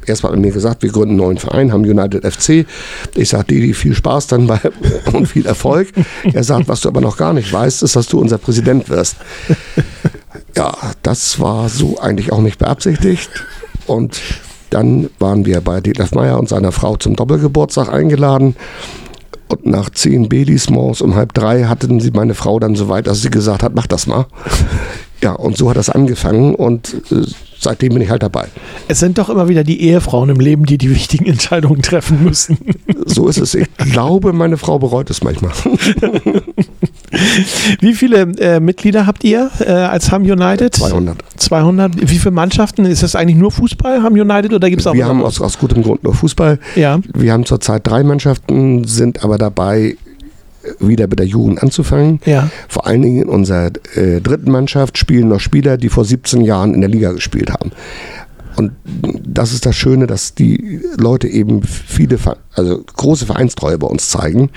erstmal 0.08 0.32
hat 0.32 0.40
mir 0.40 0.52
gesagt, 0.52 0.82
wir 0.82 0.90
gründen 0.90 1.10
einen 1.10 1.18
neuen 1.18 1.38
Verein, 1.38 1.72
haben 1.72 1.82
United 1.82 2.24
FC. 2.24 2.66
Ich 3.14 3.28
sage, 3.28 3.44
Didi, 3.44 3.74
viel 3.74 3.94
Spaß 3.94 4.26
dann 4.28 4.46
bei 4.46 4.60
und 5.12 5.26
viel 5.26 5.46
Erfolg. 5.46 5.88
Er 6.32 6.44
sagt, 6.44 6.68
was 6.68 6.80
du 6.80 6.88
aber 6.88 7.00
noch 7.00 7.16
gar 7.16 7.32
nicht 7.32 7.52
weißt, 7.52 7.82
ist, 7.82 7.96
dass 7.96 8.06
du 8.06 8.18
unser 8.18 8.38
Präsident 8.38 8.88
wirst. 8.88 9.16
Ja, 10.56 10.74
das 11.02 11.40
war 11.40 11.68
so 11.68 11.98
eigentlich 11.98 12.32
auch 12.32 12.40
nicht 12.40 12.58
beabsichtigt. 12.58 13.30
Und 13.86 14.20
dann 14.70 15.08
waren 15.18 15.46
wir 15.46 15.60
bei 15.60 15.80
Detlef 15.80 16.12
Meyer 16.12 16.38
und 16.38 16.48
seiner 16.48 16.72
Frau 16.72 16.96
zum 16.96 17.16
Doppelgeburtstag 17.16 17.92
eingeladen. 17.92 18.56
Und 19.48 19.66
nach 19.66 19.90
zehn 19.90 20.28
Belis 20.28 20.70
morgens 20.70 21.00
um 21.00 21.14
halb 21.14 21.32
drei 21.34 21.64
hatten 21.64 22.00
sie 22.00 22.10
meine 22.10 22.34
Frau 22.34 22.58
dann 22.58 22.74
so 22.74 22.88
weit, 22.88 23.06
dass 23.06 23.22
sie 23.22 23.30
gesagt 23.30 23.62
hat, 23.62 23.74
mach 23.74 23.86
das 23.86 24.06
mal. 24.06 24.26
Ja, 25.20 25.32
und 25.32 25.56
so 25.56 25.68
hat 25.68 25.76
das 25.76 25.90
angefangen 25.90 26.54
und 26.54 26.94
äh, 27.10 27.26
seitdem 27.58 27.94
bin 27.94 28.02
ich 28.02 28.10
halt 28.10 28.22
dabei. 28.22 28.46
Es 28.86 29.00
sind 29.00 29.18
doch 29.18 29.28
immer 29.28 29.48
wieder 29.48 29.64
die 29.64 29.82
Ehefrauen 29.82 30.28
im 30.28 30.38
Leben, 30.38 30.64
die 30.64 30.78
die 30.78 30.90
wichtigen 30.90 31.26
Entscheidungen 31.26 31.82
treffen 31.82 32.22
müssen. 32.22 32.56
So 33.04 33.26
ist 33.26 33.38
es. 33.38 33.54
Ich 33.54 33.66
glaube, 33.78 34.32
meine 34.32 34.58
Frau 34.58 34.78
bereut 34.78 35.10
es 35.10 35.24
manchmal. 35.24 35.50
Wie 37.80 37.94
viele 37.94 38.22
äh, 38.38 38.60
Mitglieder 38.60 39.06
habt 39.06 39.24
ihr 39.24 39.50
äh, 39.60 39.70
als 39.70 40.10
Ham 40.10 40.22
United? 40.22 40.74
200. 40.74 41.18
200. 41.36 42.10
Wie 42.10 42.18
viele 42.18 42.32
Mannschaften? 42.32 42.84
Ist 42.84 43.02
das 43.02 43.14
eigentlich 43.14 43.36
nur 43.36 43.50
Fußball, 43.50 44.02
Ham 44.02 44.14
United, 44.14 44.52
oder 44.52 44.68
gibt 44.68 44.80
es 44.80 44.86
auch 44.86 44.94
Wir 44.94 45.06
haben 45.06 45.22
aus, 45.22 45.40
aus 45.40 45.58
gutem 45.58 45.82
Grund 45.82 46.04
nur 46.04 46.14
Fußball. 46.14 46.58
Ja. 46.76 47.00
Wir 47.14 47.32
haben 47.32 47.44
zurzeit 47.44 47.86
drei 47.86 48.02
Mannschaften, 48.02 48.84
sind 48.84 49.24
aber 49.24 49.38
dabei, 49.38 49.96
wieder 50.80 51.06
mit 51.06 51.18
der 51.18 51.26
Jugend 51.26 51.62
anzufangen. 51.62 52.20
Ja. 52.24 52.50
Vor 52.68 52.86
allen 52.86 53.02
Dingen 53.02 53.22
in 53.22 53.28
unserer 53.28 53.70
äh, 53.94 54.20
dritten 54.20 54.50
Mannschaft 54.50 54.98
spielen 54.98 55.28
noch 55.28 55.40
Spieler, 55.40 55.76
die 55.76 55.88
vor 55.88 56.04
17 56.04 56.42
Jahren 56.42 56.74
in 56.74 56.80
der 56.80 56.90
Liga 56.90 57.12
gespielt 57.12 57.50
haben. 57.50 57.72
Und 58.56 58.72
das 59.24 59.52
ist 59.52 59.66
das 59.66 59.76
Schöne, 59.76 60.08
dass 60.08 60.34
die 60.34 60.80
Leute 60.96 61.28
eben 61.28 61.62
viele, 61.62 62.18
also 62.54 62.82
große 62.96 63.26
Vereinstreue 63.26 63.78
bei 63.78 63.86
uns 63.86 64.08
zeigen 64.08 64.50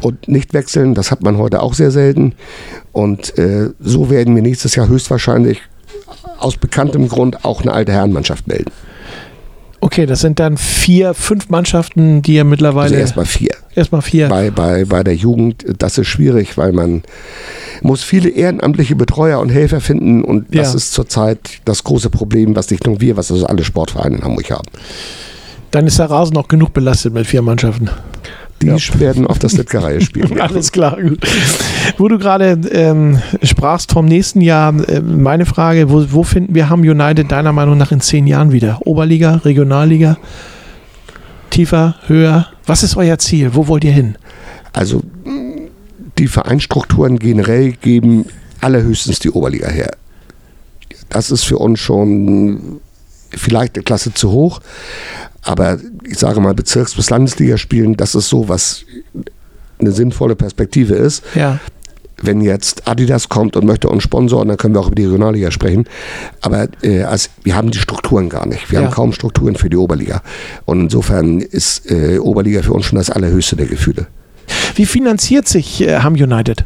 und 0.00 0.28
nicht 0.28 0.54
wechseln. 0.54 0.94
Das 0.94 1.10
hat 1.10 1.22
man 1.22 1.38
heute 1.38 1.62
auch 1.62 1.74
sehr 1.74 1.90
selten. 1.90 2.34
Und 2.92 3.36
äh, 3.38 3.70
so 3.80 4.10
werden 4.10 4.34
wir 4.34 4.42
nächstes 4.42 4.74
Jahr 4.74 4.88
höchstwahrscheinlich 4.88 5.60
aus 6.38 6.56
bekanntem 6.56 7.08
Grund 7.08 7.44
auch 7.44 7.62
eine 7.62 7.72
alte 7.72 7.92
Herrenmannschaft 7.92 8.46
melden. 8.46 8.70
Okay, 9.80 10.06
das 10.06 10.20
sind 10.20 10.40
dann 10.40 10.56
vier, 10.56 11.14
fünf 11.14 11.48
Mannschaften, 11.48 12.22
die 12.22 12.34
ihr 12.34 12.44
mittlerweile. 12.44 12.84
Also 12.84 12.94
erstmal 12.94 13.26
vier. 13.26 13.50
Erstmal 13.74 14.02
vier. 14.02 14.28
Bei, 14.28 14.50
bei, 14.50 14.84
bei 14.84 15.04
der 15.04 15.14
Jugend, 15.14 15.64
das 15.78 15.98
ist 15.98 16.08
schwierig, 16.08 16.56
weil 16.56 16.72
man 16.72 17.02
muss 17.82 18.02
viele 18.02 18.30
ehrenamtliche 18.30 18.96
Betreuer 18.96 19.38
und 19.38 19.50
Helfer 19.50 19.80
finden 19.80 20.24
und 20.24 20.46
das 20.54 20.70
ja. 20.70 20.76
ist 20.76 20.92
zurzeit 20.92 21.38
das 21.66 21.84
große 21.84 22.08
Problem, 22.08 22.56
was 22.56 22.70
nicht 22.70 22.86
nur 22.86 23.00
wir, 23.00 23.16
was 23.16 23.30
also 23.30 23.46
alle 23.46 23.64
Sportvereine 23.64 24.16
in 24.16 24.24
Hamburg 24.24 24.50
haben. 24.50 24.68
Dann 25.72 25.86
ist 25.86 25.98
der 25.98 26.10
Rasen 26.10 26.34
noch 26.34 26.48
genug 26.48 26.72
belastet 26.72 27.12
mit 27.12 27.26
vier 27.26 27.42
Mannschaften. 27.42 27.90
Die 28.62 28.68
ja. 28.68 28.76
werden 28.98 29.26
auf 29.26 29.38
der 29.38 29.50
Slipke-Reihe 29.50 30.00
spielen. 30.02 30.40
Alles 30.40 30.72
klar. 30.72 31.00
Gut. 31.00 31.20
Wo 31.98 32.08
du 32.08 32.18
gerade 32.18 32.58
ähm, 32.72 33.20
sprachst 33.42 33.92
vom 33.92 34.06
nächsten 34.06 34.40
Jahr, 34.40 34.74
äh, 34.88 35.00
meine 35.00 35.46
Frage, 35.46 35.90
wo, 35.90 36.04
wo 36.10 36.22
finden 36.22 36.54
wir 36.54 36.70
Ham 36.70 36.80
United 36.80 37.30
deiner 37.30 37.52
Meinung 37.52 37.76
nach 37.76 37.92
in 37.92 38.00
zehn 38.00 38.26
Jahren 38.26 38.52
wieder? 38.52 38.80
Oberliga, 38.86 39.36
Regionalliga, 39.44 40.16
tiefer, 41.50 41.96
höher? 42.06 42.46
Was 42.64 42.82
ist 42.82 42.96
euer 42.96 43.18
Ziel? 43.18 43.54
Wo 43.54 43.68
wollt 43.68 43.84
ihr 43.84 43.92
hin? 43.92 44.16
Also 44.72 45.02
die 46.18 46.28
Vereinsstrukturen 46.28 47.18
generell 47.18 47.72
geben 47.72 48.26
allerhöchstens 48.60 49.18
die 49.18 49.30
Oberliga 49.30 49.68
her. 49.68 49.96
Das 51.08 51.30
ist 51.30 51.44
für 51.44 51.58
uns 51.58 51.78
schon 51.78 52.80
vielleicht 53.36 53.76
eine 53.76 53.84
Klasse 53.84 54.12
zu 54.12 54.30
hoch. 54.30 54.60
Aber 55.42 55.78
ich 56.04 56.18
sage 56.18 56.40
mal, 56.40 56.54
Bezirks- 56.54 56.96
bis 56.96 57.08
Landesliga 57.10 57.56
spielen, 57.56 57.96
das 57.96 58.14
ist 58.14 58.28
so, 58.28 58.48
was 58.48 58.84
eine 59.78 59.92
sinnvolle 59.92 60.34
Perspektive 60.34 60.94
ist. 60.94 61.22
Ja. 61.34 61.60
Wenn 62.20 62.40
jetzt 62.40 62.88
Adidas 62.88 63.28
kommt 63.28 63.56
und 63.56 63.66
möchte 63.66 63.88
uns 63.88 64.02
sponsoren, 64.02 64.48
dann 64.48 64.56
können 64.56 64.74
wir 64.74 64.80
auch 64.80 64.86
über 64.86 64.94
die 64.94 65.04
Regionalliga 65.04 65.50
sprechen. 65.50 65.84
Aber 66.40 66.66
äh, 66.82 67.02
also 67.02 67.28
wir 67.44 67.54
haben 67.54 67.70
die 67.70 67.78
Strukturen 67.78 68.30
gar 68.30 68.46
nicht. 68.46 68.72
Wir 68.72 68.80
ja. 68.80 68.86
haben 68.86 68.92
kaum 68.92 69.12
Strukturen 69.12 69.54
für 69.54 69.68
die 69.68 69.76
Oberliga. 69.76 70.22
Und 70.64 70.80
insofern 70.80 71.40
ist 71.40 71.90
äh, 71.90 72.18
Oberliga 72.18 72.62
für 72.62 72.72
uns 72.72 72.86
schon 72.86 72.98
das 72.98 73.10
allerhöchste 73.10 73.56
der 73.56 73.66
Gefühle. 73.66 74.06
Wie 74.74 74.86
finanziert 74.86 75.46
sich 75.46 75.82
äh, 75.82 75.98
Ham 75.98 76.14
United? 76.14 76.64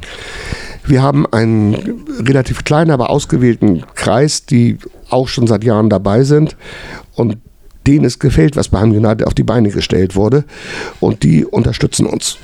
Wir 0.85 1.03
haben 1.03 1.27
einen 1.27 2.05
relativ 2.21 2.65
kleinen, 2.65 2.91
aber 2.91 3.11
ausgewählten 3.11 3.85
Kreis, 3.95 4.47
die 4.47 4.79
auch 5.11 5.29
schon 5.29 5.47
seit 5.47 5.65
Jahren 5.65 5.91
dabei 5.91 6.25
sind. 6.25 6.57
Und 7.15 7.39
denen 7.87 8.05
es 8.05 8.19
gefällt, 8.19 8.57
was 8.57 8.69
bei 8.69 8.79
Ham 8.79 8.91
United 8.91 9.27
auf 9.27 9.35
die 9.35 9.43
Beine 9.43 9.71
gestellt 9.71 10.15
wurde. 10.17 10.45
Und 11.01 11.23
die 11.23 11.45
unterstützen 11.45 12.07
uns, 12.07 12.37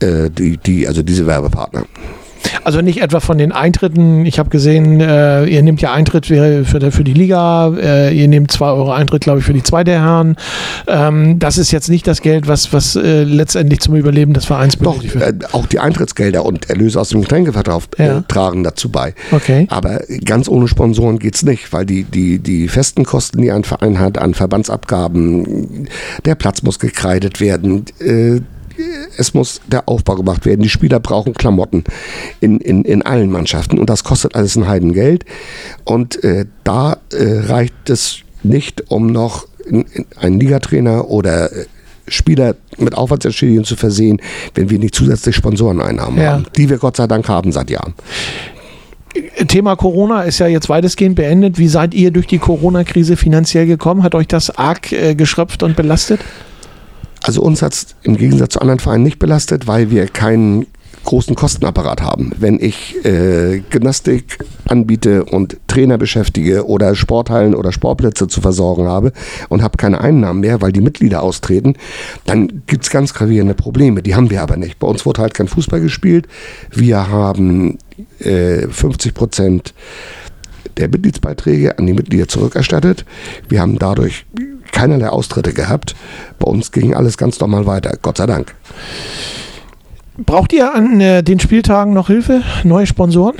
äh, 0.00 0.30
die, 0.30 0.56
die, 0.56 0.86
also 0.86 1.02
diese 1.02 1.26
Werbepartner. 1.26 1.84
Also 2.64 2.80
nicht 2.80 3.00
etwa 3.00 3.20
von 3.20 3.38
den 3.38 3.52
Eintritten. 3.52 4.26
Ich 4.26 4.38
habe 4.38 4.50
gesehen, 4.50 5.00
äh, 5.00 5.44
ihr 5.46 5.62
nehmt 5.62 5.80
ja 5.80 5.92
Eintritt 5.92 6.26
für, 6.26 6.64
für, 6.64 6.92
für 6.92 7.04
die 7.04 7.12
Liga, 7.12 7.72
äh, 7.76 8.14
ihr 8.14 8.28
nehmt 8.28 8.50
2 8.50 8.66
Euro 8.66 8.92
Eintritt, 8.92 9.22
glaube 9.22 9.40
ich, 9.40 9.44
für 9.44 9.52
die 9.52 9.62
zweite 9.62 9.92
Herren. 9.92 10.36
Ähm, 10.86 11.38
das 11.38 11.58
ist 11.58 11.70
jetzt 11.70 11.88
nicht 11.88 12.06
das 12.06 12.22
Geld, 12.22 12.48
was, 12.48 12.72
was 12.72 12.96
äh, 12.96 13.24
letztendlich 13.24 13.80
zum 13.80 13.94
Überleben 13.96 14.32
des 14.32 14.44
Vereins 14.44 14.76
benötigt 14.76 15.14
wird. 15.14 15.42
Äh, 15.42 15.46
auch 15.52 15.66
die 15.66 15.78
Eintrittsgelder 15.78 16.44
und 16.44 16.68
Erlöse 16.70 17.00
aus 17.00 17.10
dem 17.10 17.22
Getränkeverkauf 17.22 17.88
äh, 17.98 18.06
ja. 18.06 18.20
tragen 18.28 18.64
dazu 18.64 18.90
bei. 18.90 19.14
Okay. 19.30 19.66
Aber 19.70 20.00
ganz 20.24 20.48
ohne 20.48 20.68
Sponsoren 20.68 21.18
geht 21.18 21.34
es 21.34 21.42
nicht, 21.42 21.72
weil 21.72 21.86
die, 21.86 22.04
die, 22.04 22.38
die 22.38 22.68
festen 22.68 23.04
Kosten, 23.04 23.42
die 23.42 23.50
ein 23.52 23.64
Verein 23.64 23.98
hat, 23.98 24.18
an 24.18 24.34
Verbandsabgaben, 24.34 25.88
der 26.24 26.34
Platz 26.34 26.62
muss 26.62 26.78
gekreidet 26.78 27.40
werden, 27.40 27.84
äh, 28.00 28.40
es 29.16 29.34
muss 29.34 29.60
der 29.66 29.88
Aufbau 29.88 30.16
gemacht 30.16 30.46
werden. 30.46 30.62
Die 30.62 30.68
Spieler 30.68 31.00
brauchen 31.00 31.34
Klamotten 31.34 31.84
in, 32.40 32.58
in, 32.60 32.84
in 32.84 33.02
allen 33.02 33.30
Mannschaften 33.30 33.78
und 33.78 33.90
das 33.90 34.04
kostet 34.04 34.34
alles 34.34 34.56
ein 34.56 34.66
Heidengeld. 34.66 35.24
Und 35.84 36.22
äh, 36.24 36.46
da 36.64 36.98
äh, 37.12 37.40
reicht 37.46 37.90
es 37.90 38.18
nicht, 38.42 38.90
um 38.90 39.06
noch 39.06 39.46
in, 39.66 39.82
in 39.92 40.06
einen 40.16 40.40
Ligatrainer 40.40 41.08
oder 41.08 41.52
äh, 41.52 41.66
Spieler 42.06 42.56
mit 42.78 42.96
Aufwandsentschädigungen 42.96 43.64
zu 43.64 43.76
versehen, 43.76 44.20
wenn 44.54 44.70
wir 44.70 44.78
nicht 44.78 44.94
zusätzlich 44.94 45.36
Sponsoreneinnahmen 45.36 46.20
ja. 46.20 46.32
haben, 46.32 46.46
die 46.56 46.70
wir 46.70 46.78
Gott 46.78 46.96
sei 46.96 47.06
Dank 47.06 47.28
haben 47.28 47.52
seit 47.52 47.70
Jahren. 47.70 47.94
Thema 49.48 49.76
Corona 49.76 50.22
ist 50.22 50.38
ja 50.38 50.46
jetzt 50.46 50.68
weitestgehend 50.68 51.16
beendet. 51.16 51.58
Wie 51.58 51.68
seid 51.68 51.94
ihr 51.94 52.10
durch 52.10 52.26
die 52.26 52.38
Corona-Krise 52.38 53.16
finanziell 53.16 53.66
gekommen? 53.66 54.02
Hat 54.02 54.14
euch 54.14 54.28
das 54.28 54.56
arg 54.56 54.92
äh, 54.92 55.14
geschröpft 55.14 55.62
und 55.62 55.76
belastet? 55.76 56.20
Also 57.28 57.42
uns 57.42 57.60
hat 57.60 57.74
es 57.74 57.88
im 58.04 58.16
Gegensatz 58.16 58.54
zu 58.54 58.60
anderen 58.62 58.78
Vereinen 58.78 59.04
nicht 59.04 59.18
belastet, 59.18 59.66
weil 59.66 59.90
wir 59.90 60.06
keinen 60.06 60.66
großen 61.04 61.36
Kostenapparat 61.36 62.00
haben. 62.00 62.32
Wenn 62.38 62.58
ich 62.58 63.04
äh, 63.04 63.60
Gymnastik 63.68 64.38
anbiete 64.66 65.26
und 65.26 65.58
Trainer 65.66 65.98
beschäftige 65.98 66.66
oder 66.66 66.94
Sporthallen 66.94 67.54
oder 67.54 67.70
Sportplätze 67.70 68.28
zu 68.28 68.40
versorgen 68.40 68.86
habe 68.86 69.12
und 69.50 69.60
habe 69.60 69.76
keine 69.76 70.00
Einnahmen 70.00 70.40
mehr, 70.40 70.62
weil 70.62 70.72
die 70.72 70.80
Mitglieder 70.80 71.22
austreten, 71.22 71.74
dann 72.24 72.62
gibt 72.66 72.84
es 72.84 72.90
ganz 72.90 73.12
gravierende 73.12 73.52
Probleme. 73.52 74.02
Die 74.02 74.14
haben 74.14 74.30
wir 74.30 74.40
aber 74.40 74.56
nicht. 74.56 74.78
Bei 74.78 74.86
uns 74.86 75.04
wurde 75.04 75.20
halt 75.20 75.34
kein 75.34 75.48
Fußball 75.48 75.82
gespielt. 75.82 76.26
Wir 76.74 77.10
haben 77.10 77.76
äh, 78.20 78.66
50 78.68 79.12
Prozent 79.12 79.74
der 80.78 80.88
Mitgliedsbeiträge 80.88 81.76
an 81.76 81.84
die 81.84 81.92
Mitglieder 81.92 82.26
zurückerstattet. 82.26 83.04
Wir 83.50 83.60
haben 83.60 83.78
dadurch 83.78 84.24
keinerlei 84.78 85.08
Austritte 85.08 85.52
gehabt. 85.52 85.96
Bei 86.38 86.48
uns 86.48 86.70
ging 86.70 86.94
alles 86.94 87.18
ganz 87.18 87.40
normal 87.40 87.66
weiter, 87.66 87.98
Gott 88.00 88.18
sei 88.18 88.26
Dank. 88.26 88.54
Braucht 90.16 90.52
ihr 90.52 90.72
an 90.72 91.00
äh, 91.00 91.22
den 91.22 91.40
Spieltagen 91.40 91.92
noch 91.94 92.06
Hilfe? 92.06 92.42
Neue 92.62 92.86
Sponsoren? 92.86 93.36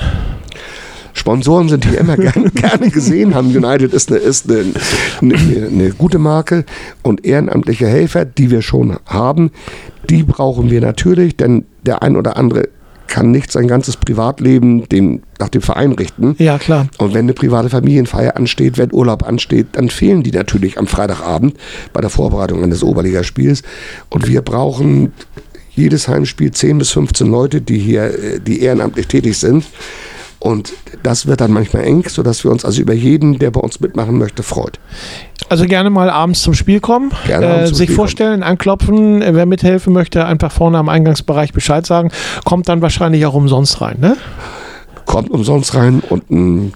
Sponsoren 1.13 1.69
sind 1.69 1.85
hier 1.85 1.99
immer 1.99 2.17
gern, 2.17 2.51
gerne 2.55 2.91
gesehen. 2.91 3.37
Haben 3.37 3.55
United 3.55 3.93
ist, 3.93 4.11
eine, 4.11 4.19
ist 4.19 4.51
eine, 4.51 4.65
eine, 5.21 5.67
eine, 5.67 5.91
gute 5.91 6.19
Marke 6.19 6.65
und 7.03 7.25
ehrenamtliche 7.25 7.87
Helfer, 7.87 8.25
die 8.25 8.51
wir 8.51 8.63
schon 8.63 8.97
haben, 9.07 9.53
die 10.11 10.25
brauchen 10.25 10.71
wir 10.71 10.81
natürlich, 10.81 11.37
denn 11.37 11.67
der 11.83 12.03
ein 12.03 12.17
oder 12.17 12.37
andere 12.37 12.69
kann 13.09 13.31
nicht 13.31 13.51
sein 13.51 13.67
ganzes 13.67 13.97
Privatleben 13.97 14.89
dem, 14.89 15.23
nach 15.39 15.49
dem 15.49 15.63
Verein 15.63 15.93
richten. 15.93 16.37
Ja, 16.39 16.59
klar. 16.59 16.89
Und 16.99 17.15
wenn 17.15 17.25
eine 17.25 17.33
private 17.33 17.71
Familienfeier 17.71 18.37
ansteht, 18.37 18.79
wenn 18.79 18.93
Urlaub 18.93 19.27
ansteht, 19.27 19.69
dann 19.73 19.89
fehlen 19.89 20.23
die 20.23 20.31
natürlich 20.31 20.79
am 20.79 20.87
Freitagabend 20.87 21.55
bei 21.93 22.01
der 22.01 22.11
Vorbereitung 22.11 22.63
eines 22.63 22.85
Oberligaspiels. 22.85 23.63
Und 24.11 24.29
wir 24.29 24.43
brauchen 24.43 25.13
jedes 25.75 26.09
Heimspiel 26.09 26.51
10 26.51 26.79
bis 26.79 26.91
15 26.91 27.31
Leute, 27.31 27.61
die 27.61 27.79
hier, 27.79 28.05
äh, 28.05 28.41
die 28.41 28.61
ehrenamtlich 28.63 29.07
tätig 29.07 29.39
sind. 29.39 29.65
Und 30.41 30.73
das 31.03 31.27
wird 31.27 31.41
dann 31.41 31.53
manchmal 31.53 31.85
eng, 31.85 32.05
sodass 32.09 32.45
wir 32.45 32.51
uns 32.51 32.65
also 32.65 32.81
über 32.81 32.93
jeden, 32.93 33.39
der 33.39 33.51
bei 33.51 33.61
uns 33.61 33.81
mitmachen 33.81 34.19
möchte, 34.19 34.43
freut. 34.43 34.79
Also 35.49 35.65
gerne 35.65 35.91
mal 35.91 36.11
abends 36.11 36.43
zum 36.43 36.55
Spiel 36.55 36.81
kommen, 36.81 37.11
Gerne 37.27 37.63
äh, 37.63 37.65
zum 37.67 37.75
sich 37.75 37.87
Spiel 37.87 37.97
vorstellen, 37.97 38.43
anklopfen, 38.43 39.23
äh, 39.23 39.35
wer 39.35 39.47
mithelfen 39.47 39.93
möchte, 39.93 40.25
einfach 40.27 40.53
vorne 40.53 40.79
am 40.79 40.89
Eingangsbereich 40.89 41.53
Bescheid 41.53 41.87
sagen, 41.87 42.11
kommt 42.45 42.69
dann 42.69 42.83
wahrscheinlich 42.83 43.27
auch 43.27 43.35
umsonst 43.35 43.81
rein, 43.81 43.99
ne? 44.01 44.17
Kommt 45.07 45.31
umsonst 45.31 45.75
rein 45.75 46.03
und 46.09 46.31
ein 46.31 46.75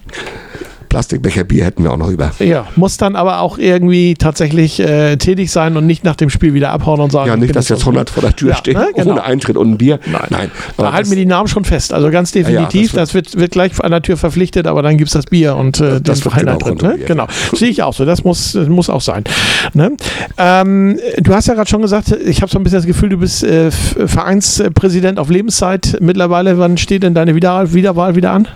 Plastikbecher 0.93 1.45
Bier 1.45 1.65
hätten 1.65 1.85
wir 1.85 1.91
auch 1.93 1.97
noch 1.97 2.11
über. 2.11 2.33
Ja, 2.39 2.67
muss 2.77 2.99
dann 2.99 3.17
aber 3.17 3.41
auch 3.41 3.57
irgendwie 3.57 4.13
tatsächlich 4.15 4.79
äh, 4.79 5.17
tätig 5.17 5.51
sein 5.51 5.75
und 5.79 5.87
nicht 5.87 6.05
nach 6.05 6.17
dem 6.17 6.29
Spiel 6.29 6.53
wieder 6.53 6.69
abhauen 6.71 7.01
und 7.01 7.11
sagen, 7.11 7.29
Ja, 7.29 7.35
ich 7.35 7.41
nicht, 7.41 7.57
dass 7.57 7.71
jetzt 7.71 7.81
so- 7.81 7.87
100 7.87 8.11
vor 8.11 8.23
der 8.23 8.37
Tür 8.37 8.51
Ja, 8.51 8.57
stehen, 8.57 8.75
ne, 8.79 8.89
genau. 8.95 9.13
ohne 9.13 9.25
Eintritt 9.25 9.57
und 9.57 9.71
ein 9.71 9.79
Bier. 9.79 9.99
Nein. 10.13 10.21
Nein. 10.29 10.51
Da 10.77 10.93
halten 10.93 11.09
wir 11.09 11.17
das- 11.17 11.23
die 11.23 11.25
Namen 11.27 11.49
schon 11.49 11.65
fest. 11.65 11.95
Also 11.95 12.11
ganz 12.11 12.33
definitiv, 12.33 12.93
Ja, 12.93 12.99
das, 13.01 13.15
wird, 13.15 13.39
wird 13.39 13.53
gleich 13.53 13.73
an 13.83 13.91
der 13.91 14.03
Tür 14.03 14.19
verpflichtet, 14.19 14.67
aber 14.67 14.83
dann 14.83 14.99
gibt 14.99 15.09
es 15.09 15.15
das 15.15 15.25
Bier 15.25 15.57
und 15.57 15.81
äh, 15.81 15.99
Das 16.03 16.21
den 16.21 16.27
wird 16.27 16.37
genau 16.41 16.53
Eintritt. 16.53 16.83
Ne? 16.83 16.99
Genau. 17.07 17.27
Sehe 17.55 17.71
ich 17.71 17.83
auch 17.83 17.95
so. 17.95 18.05
Das 18.05 18.23
muss, 18.23 18.53
das 18.53 18.69
muss 18.69 18.91
auch 18.91 19.01
sein. 19.01 19.25
Ne? 19.73 19.93
Ähm, 20.37 20.99
du 21.23 21.33
hast 21.35 21.49
ja 21.49 21.55
gerade 21.55 21.71
schon 21.71 21.81
gesagt, 21.81 22.13
ich 22.25 22.43
habe 22.43 22.53
so 22.53 22.59
ein 22.59 22.65
bisschen 22.65 22.81
das 22.81 22.87
Gefühl, 22.87 23.09
du 23.09 23.17
bist 23.17 23.43
äh, 23.45 23.71
Vereinspräsident 23.71 25.19
auf 25.19 25.31
Lebenszeit 25.31 25.97
mittlerweile. 26.01 26.59
Wann 26.59 26.77
steht 26.77 27.03
denn 27.03 27.15
deine 27.15 27.35
Wieder 27.35 27.73
Wiederwahl 27.73 28.15
wieder 28.15 28.33
an? 28.33 28.47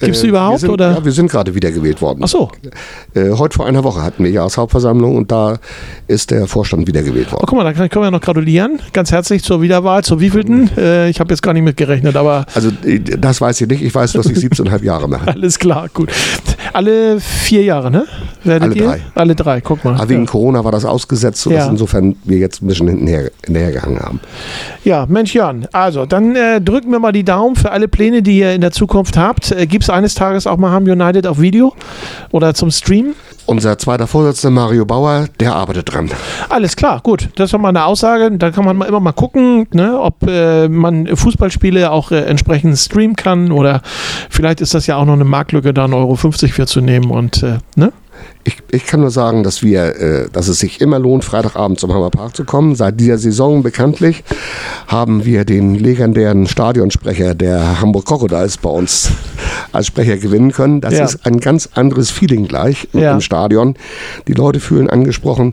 Gibst 0.00 0.22
du 0.22 0.26
Äh, 0.26 0.30
überhaupt? 0.30 0.52
Wir 0.54 0.58
sind, 0.60 0.70
oder? 0.70 0.90
Ja, 0.92 1.04
wir 1.04 1.12
sind 1.12 1.30
gerade 1.30 1.54
wiedergewählt 1.78 2.02
worden. 2.02 2.20
Ach 2.22 2.28
so. 2.28 2.50
Äh, 3.14 3.30
heute 3.32 3.56
vor 3.56 3.66
einer 3.66 3.84
Woche 3.84 4.02
hatten 4.02 4.24
wir 4.24 4.30
Jahreshauptversammlung 4.30 5.16
und 5.16 5.30
da 5.30 5.58
ist 6.06 6.30
der 6.30 6.46
Vorstand 6.46 6.86
wiedergewählt 6.86 7.28
Oh, 7.30 7.32
worden. 7.34 7.44
guck 7.48 7.58
mal, 7.58 7.64
da 7.72 7.88
können 7.88 8.04
wir 8.04 8.10
noch 8.10 8.20
gratulieren. 8.20 8.80
Ganz 8.92 9.10
herzlich 9.12 9.42
zur 9.42 9.62
Wiederwahl. 9.62 10.04
Zur 10.04 10.20
wievielten? 10.20 10.70
Äh, 10.76 11.08
ich 11.10 11.20
habe 11.20 11.30
jetzt 11.30 11.42
gar 11.42 11.52
nicht 11.52 11.62
mitgerechnet, 11.62 12.16
aber 12.16 12.46
Also 12.54 12.70
äh, 12.84 12.98
das 13.00 13.40
weiß 13.40 13.60
ich 13.60 13.68
nicht. 13.68 13.82
Ich 13.82 13.94
weiß, 13.94 14.12
dass 14.12 14.26
ich 14.26 14.36
17,5 14.38 14.84
Jahre 14.84 15.08
mache. 15.08 15.28
alles 15.32 15.58
klar, 15.58 15.88
gut. 15.92 16.10
Alle 16.72 17.20
vier 17.20 17.62
Jahre, 17.62 17.90
ne? 17.90 18.06
Werdet 18.44 18.62
Alle 18.70 18.74
ihr? 18.74 18.86
drei. 18.86 19.00
Alle 19.14 19.34
drei, 19.34 19.60
guck 19.60 19.84
mal. 19.84 19.94
Aber 19.94 20.08
wegen 20.08 20.24
ja. 20.24 20.30
Corona 20.30 20.64
war 20.64 20.72
das 20.72 20.84
ausgesetzt, 20.84 21.40
sodass 21.42 21.64
Ja. 21.66 21.70
insofern 21.70 22.16
wir 22.24 22.38
jetzt 22.38 22.62
ein 22.62 22.66
bisschen 22.66 22.88
hinterher, 22.88 23.30
hinterhergehangen 23.44 24.00
haben. 24.00 24.20
Ja, 24.84 25.06
Mensch 25.08 25.34
Jan, 25.34 25.66
also 25.72 26.06
dann 26.06 26.36
äh, 26.36 26.60
drücken 26.60 26.90
wir 26.90 26.98
mal 26.98 27.12
die 27.12 27.24
Daumen 27.24 27.56
für 27.56 27.70
alle 27.70 27.88
Pläne, 27.88 28.22
die 28.22 28.38
ihr 28.38 28.52
in 28.54 28.60
der 28.60 28.70
Zukunft 28.72 29.16
habt. 29.16 29.52
Äh, 29.52 29.66
Gibt 29.66 29.84
es 29.84 29.90
eines 29.90 30.14
Tages 30.14 30.46
auch 30.46 30.56
mal 30.56 30.70
Ham 30.70 30.84
United 30.84 31.26
auf 31.26 31.40
Video 31.40 31.74
oder 32.30 32.54
zum 32.54 32.70
Stream? 32.70 33.14
Unser 33.48 33.78
zweiter 33.78 34.06
Vorsitzender 34.06 34.60
Mario 34.60 34.84
Bauer, 34.84 35.26
der 35.40 35.56
arbeitet 35.56 35.94
dran. 35.94 36.10
Alles 36.50 36.76
klar, 36.76 37.00
gut. 37.02 37.30
Das 37.36 37.50
ist 37.50 37.58
mal 37.58 37.70
eine 37.70 37.86
Aussage. 37.86 38.30
Da 38.36 38.50
kann 38.50 38.66
man 38.66 38.78
immer 38.82 39.00
mal 39.00 39.12
gucken, 39.12 39.66
ne, 39.72 39.98
ob 39.98 40.16
äh, 40.28 40.68
man 40.68 41.16
Fußballspiele 41.16 41.90
auch 41.90 42.10
äh, 42.10 42.26
entsprechend 42.26 42.76
streamen 42.76 43.16
kann 43.16 43.50
oder 43.50 43.80
vielleicht 44.28 44.60
ist 44.60 44.74
das 44.74 44.86
ja 44.86 44.96
auch 44.96 45.06
noch 45.06 45.14
eine 45.14 45.24
Marktlücke, 45.24 45.72
da 45.72 45.86
1,50 45.86 45.94
Euro 45.94 46.16
für 46.16 46.66
zu 46.66 46.82
nehmen 46.82 47.10
und 47.10 47.42
äh, 47.42 47.56
ne? 47.74 47.90
Ich, 48.44 48.56
ich 48.70 48.86
kann 48.86 49.00
nur 49.00 49.10
sagen, 49.10 49.42
dass 49.42 49.62
wir, 49.62 49.96
äh, 50.00 50.28
dass 50.32 50.48
es 50.48 50.58
sich 50.58 50.80
immer 50.80 50.98
lohnt, 50.98 51.24
Freitagabend 51.24 51.78
zum 51.78 51.92
Hammerpark 51.92 52.34
zu 52.34 52.44
kommen. 52.44 52.76
Seit 52.76 52.98
dieser 52.98 53.18
Saison 53.18 53.62
bekanntlich 53.62 54.24
haben 54.86 55.24
wir 55.26 55.44
den 55.44 55.74
legendären 55.74 56.46
Stadionsprecher 56.46 57.34
der 57.34 57.80
Hamburg 57.80 58.06
Crocodiles 58.06 58.56
bei 58.56 58.70
uns 58.70 59.10
als 59.72 59.86
Sprecher 59.88 60.16
gewinnen 60.16 60.52
können. 60.52 60.80
Das 60.80 60.94
Ja. 60.94 61.04
ist 61.04 61.26
ein 61.26 61.40
ganz 61.40 61.68
anderes 61.74 62.10
Feeling 62.10 62.46
gleich 62.48 62.88
Ja. 62.92 63.12
im 63.12 63.20
Stadion. 63.20 63.74
Die 64.28 64.32
Leute 64.32 64.60
fühlen 64.60 64.88
angesprochen 64.88 65.52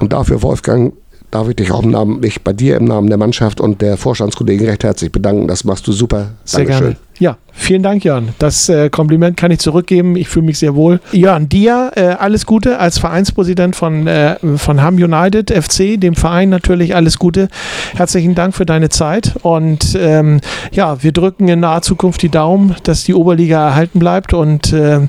und 0.00 0.12
dafür, 0.12 0.42
Wolfgang, 0.42 0.94
darf 1.32 1.48
ich 1.48 1.56
dich 1.56 1.72
auch 1.72 1.82
im 1.82 1.90
Namen, 1.90 2.20
mich 2.20 2.42
bei 2.42 2.52
dir 2.52 2.76
im 2.76 2.84
Namen 2.84 3.08
der 3.08 3.16
Mannschaft 3.16 3.60
und 3.60 3.80
der 3.80 3.96
Vorstandskollegen 3.96 4.68
recht 4.68 4.84
herzlich 4.84 5.10
bedanken. 5.10 5.48
Das 5.48 5.64
machst 5.64 5.86
du 5.88 5.92
super. 5.92 6.32
Sehr 6.44 6.60
Dankeschön. 6.60 6.80
gerne. 6.82 6.96
Ja, 7.18 7.36
vielen 7.52 7.82
Dank, 7.82 8.04
Jörn. 8.04 8.30
Das 8.38 8.68
äh, 8.68 8.90
Kompliment 8.90 9.36
kann 9.36 9.50
ich 9.50 9.60
zurückgeben. 9.60 10.16
Ich 10.16 10.28
fühle 10.28 10.46
mich 10.46 10.58
sehr 10.58 10.74
wohl. 10.74 11.00
Jörn, 11.12 11.48
dir 11.48 11.92
äh, 11.94 12.02
alles 12.02 12.46
Gute 12.46 12.78
als 12.78 12.98
Vereinspräsident 12.98 13.76
von, 13.76 14.06
äh, 14.06 14.36
von 14.56 14.82
Ham 14.82 14.96
United 14.96 15.50
FC, 15.50 15.98
dem 15.98 16.14
Verein 16.14 16.50
natürlich 16.50 16.94
alles 16.94 17.18
Gute. 17.18 17.48
Herzlichen 17.94 18.34
Dank 18.34 18.54
für 18.54 18.66
deine 18.66 18.90
Zeit 18.90 19.34
und 19.42 19.96
ähm, 19.98 20.40
ja, 20.72 21.02
wir 21.02 21.12
drücken 21.12 21.48
in 21.48 21.60
naher 21.60 21.82
Zukunft 21.82 22.22
die 22.22 22.28
Daumen, 22.28 22.76
dass 22.82 23.04
die 23.04 23.14
Oberliga 23.14 23.68
erhalten 23.68 23.98
bleibt 24.00 24.34
und 24.34 24.72
äh, 24.72 25.00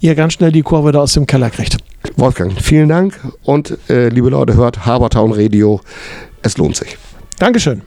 ihr 0.00 0.14
ganz 0.14 0.34
schnell 0.34 0.52
die 0.52 0.62
Kurve 0.62 0.92
da 0.92 1.00
aus 1.00 1.14
dem 1.14 1.26
Keller 1.26 1.50
kriegt. 1.50 1.78
Wolfgang, 2.16 2.52
vielen 2.60 2.88
Dank 2.88 3.18
und 3.42 3.78
äh, 3.88 4.08
liebe 4.08 4.28
Leute, 4.28 4.54
hört 4.54 4.84
Habertown 4.84 5.32
Radio. 5.32 5.80
Es 6.42 6.58
lohnt 6.58 6.76
sich. 6.76 6.96
Dankeschön. 7.38 7.82